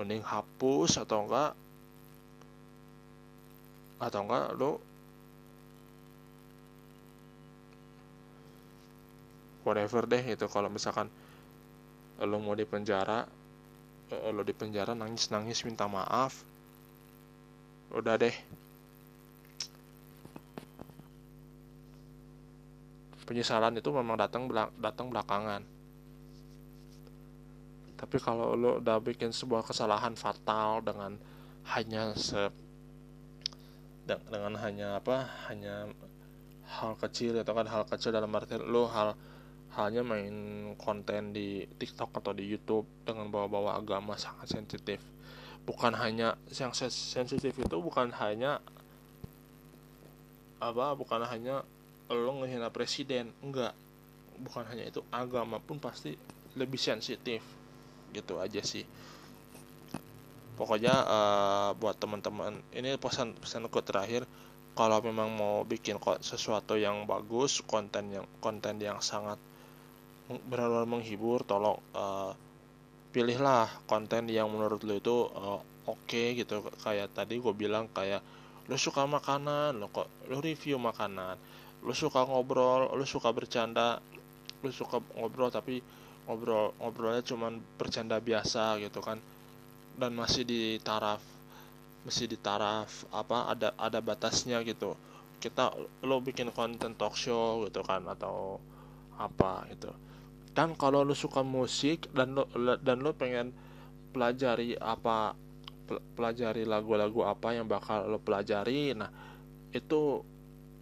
Mending 0.00 0.24
hapus 0.24 0.96
atau 0.96 1.28
enggak 1.28 1.52
atau 4.00 4.20
enggak 4.24 4.46
lo 4.56 4.80
whatever 9.66 10.06
deh 10.06 10.22
itu 10.22 10.46
kalau 10.46 10.70
misalkan 10.70 11.10
lo 12.22 12.38
mau 12.38 12.54
di 12.54 12.62
penjara 12.62 13.26
eh, 14.14 14.30
lo 14.30 14.46
di 14.46 14.54
penjara 14.54 14.94
nangis 14.94 15.28
nangis 15.34 15.66
minta 15.66 15.90
maaf 15.90 16.46
udah 17.94 18.18
deh. 18.18 18.34
Penyesalan 23.26 23.74
itu 23.74 23.90
memang 23.90 24.14
datang 24.14 24.46
datang 24.78 25.10
belakangan. 25.10 25.62
Tapi 27.96 28.16
kalau 28.22 28.54
lo 28.54 28.78
udah 28.78 29.02
bikin 29.02 29.34
sebuah 29.34 29.66
kesalahan 29.66 30.14
fatal 30.14 30.78
dengan 30.82 31.18
hanya 31.74 32.14
se 32.14 32.50
dengan 34.06 34.54
hanya 34.62 35.02
apa 35.02 35.26
hanya 35.50 35.90
hal 36.78 36.94
kecil 37.02 37.42
atau 37.42 37.58
kan 37.58 37.66
hal 37.66 37.82
kecil 37.90 38.14
dalam 38.14 38.30
arti 38.30 38.54
lo 38.62 38.86
hal 38.86 39.18
halnya 39.76 40.00
main 40.00 40.72
konten 40.80 41.36
di 41.36 41.68
TikTok 41.68 42.16
atau 42.16 42.32
di 42.32 42.48
YouTube 42.48 42.88
dengan 43.04 43.28
bawa-bawa 43.28 43.76
agama 43.76 44.16
sangat 44.16 44.48
sensitif. 44.48 45.04
Bukan 45.68 45.92
hanya 45.92 46.40
yang 46.48 46.72
sensitif 46.72 47.52
itu 47.52 47.76
bukan 47.76 48.08
hanya 48.16 48.64
apa 50.56 50.96
bukan 50.96 51.20
hanya 51.28 51.60
lo 52.08 52.32
ngehina 52.40 52.72
presiden 52.72 53.36
enggak. 53.44 53.76
Bukan 54.40 54.64
hanya 54.72 54.88
itu 54.88 55.04
agama 55.12 55.60
pun 55.60 55.76
pasti 55.76 56.16
lebih 56.56 56.80
sensitif. 56.80 57.44
Gitu 58.16 58.40
aja 58.40 58.64
sih. 58.64 58.88
Pokoknya 60.56 60.94
uh, 61.04 61.70
buat 61.76 62.00
teman-teman 62.00 62.64
ini 62.72 62.96
pesan 62.96 63.36
pesanku 63.36 63.84
terakhir. 63.84 64.24
Kalau 64.72 65.04
memang 65.04 65.32
mau 65.36 65.64
bikin 65.68 66.00
sesuatu 66.24 66.80
yang 66.80 67.04
bagus 67.04 67.60
konten 67.64 68.12
yang 68.12 68.28
konten 68.40 68.80
yang 68.80 69.00
sangat 69.04 69.36
benar-benar 70.26 70.86
menghibur 70.90 71.46
tolong 71.46 71.78
uh, 71.94 72.34
pilihlah 73.14 73.70
konten 73.86 74.26
yang 74.26 74.50
menurut 74.50 74.82
lo 74.82 74.98
itu 74.98 75.30
uh, 75.30 75.62
oke 75.86 76.02
okay, 76.02 76.34
gitu. 76.34 76.66
Kayak 76.82 77.14
tadi 77.14 77.38
gue 77.38 77.54
bilang 77.54 77.86
kayak 77.94 78.22
lo 78.66 78.74
suka 78.74 79.06
makanan 79.06 79.78
lo 79.78 79.86
kok 79.94 80.10
lo 80.26 80.42
review 80.42 80.82
makanan. 80.82 81.38
Lo 81.86 81.94
suka 81.94 82.26
ngobrol 82.26 82.90
lo 82.90 83.04
suka 83.06 83.30
bercanda 83.30 84.02
lo 84.64 84.70
suka 84.74 84.98
ngobrol 85.14 85.54
tapi 85.54 85.78
ngobrol 86.26 86.74
ngobrolnya 86.82 87.22
cuman 87.22 87.62
bercanda 87.78 88.18
biasa 88.18 88.82
gitu 88.82 88.98
kan. 88.98 89.22
Dan 89.94 90.18
masih 90.18 90.42
di 90.42 90.76
taraf 90.82 91.22
masih 92.02 92.26
di 92.26 92.38
taraf 92.38 93.06
apa 93.14 93.54
ada 93.54 93.68
ada 93.78 94.02
batasnya 94.02 94.58
gitu. 94.66 94.98
Kita 95.38 95.70
lo 96.02 96.18
bikin 96.18 96.50
konten 96.50 96.98
talk 96.98 97.14
show 97.14 97.62
gitu 97.70 97.86
kan 97.86 98.02
atau 98.10 98.58
apa 99.16 99.64
gitu 99.70 99.94
dan 100.56 100.72
kalau 100.72 101.04
lo 101.04 101.12
suka 101.12 101.44
musik 101.44 102.08
dan 102.16 102.32
lo 102.32 102.48
dan 102.80 103.04
lo 103.04 103.12
pengen 103.12 103.52
pelajari 104.16 104.72
apa 104.80 105.36
pelajari 106.16 106.64
lagu-lagu 106.64 107.28
apa 107.28 107.52
yang 107.52 107.68
bakal 107.68 108.08
lo 108.08 108.16
pelajari 108.16 108.96
nah 108.96 109.12
itu 109.76 110.24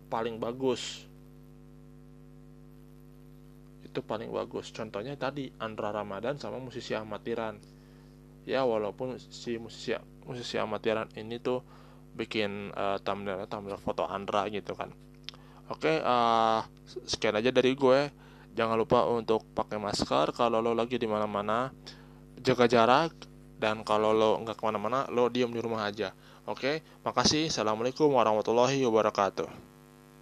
paling 0.07 0.39
bagus. 0.39 1.03
Itu 3.83 3.99
paling 4.07 4.31
bagus. 4.31 4.71
Contohnya 4.71 5.19
tadi 5.19 5.51
Andra 5.59 5.91
Ramadan 5.91 6.39
sama 6.39 6.63
musisi 6.63 6.95
amatiran 6.95 7.59
ya 8.47 8.63
walaupun 8.63 9.19
si 9.19 9.59
musisi 9.59 9.97
musisi 10.29 10.61
amatiran 10.61 11.09
ini 11.19 11.41
tuh 11.43 11.65
bikin 12.15 12.71
uh, 12.77 13.01
thumbnail 13.03 13.49
thumbnail 13.51 13.81
foto 13.83 14.07
Andra 14.07 14.47
gitu 14.47 14.79
kan. 14.79 14.95
Oke 15.67 15.99
uh, 15.99 16.63
sekian 17.09 17.35
aja 17.35 17.51
dari 17.51 17.75
gue 17.75 18.01
jangan 18.55 18.79
lupa 18.79 19.05
untuk 19.11 19.43
pakai 19.53 19.77
masker 19.77 20.33
kalau 20.33 20.63
lo 20.63 20.73
lagi 20.73 20.97
di 20.97 21.11
mana-mana. 21.11 21.75
Jaga 22.39 22.71
jarak 22.71 23.15
dan 23.59 23.83
kalau 23.83 24.15
lo 24.15 24.31
nggak 24.43 24.57
ke 24.59 24.65
mana-mana 24.65 25.07
lo 25.11 25.29
diem 25.29 25.51
di 25.51 25.61
rumah 25.61 25.85
aja. 25.87 26.15
Oke 26.47 26.87
makasih. 27.03 27.51
Assalamualaikum 27.51 28.11
warahmatullahi 28.15 28.81
wabarakatuh 28.87 29.74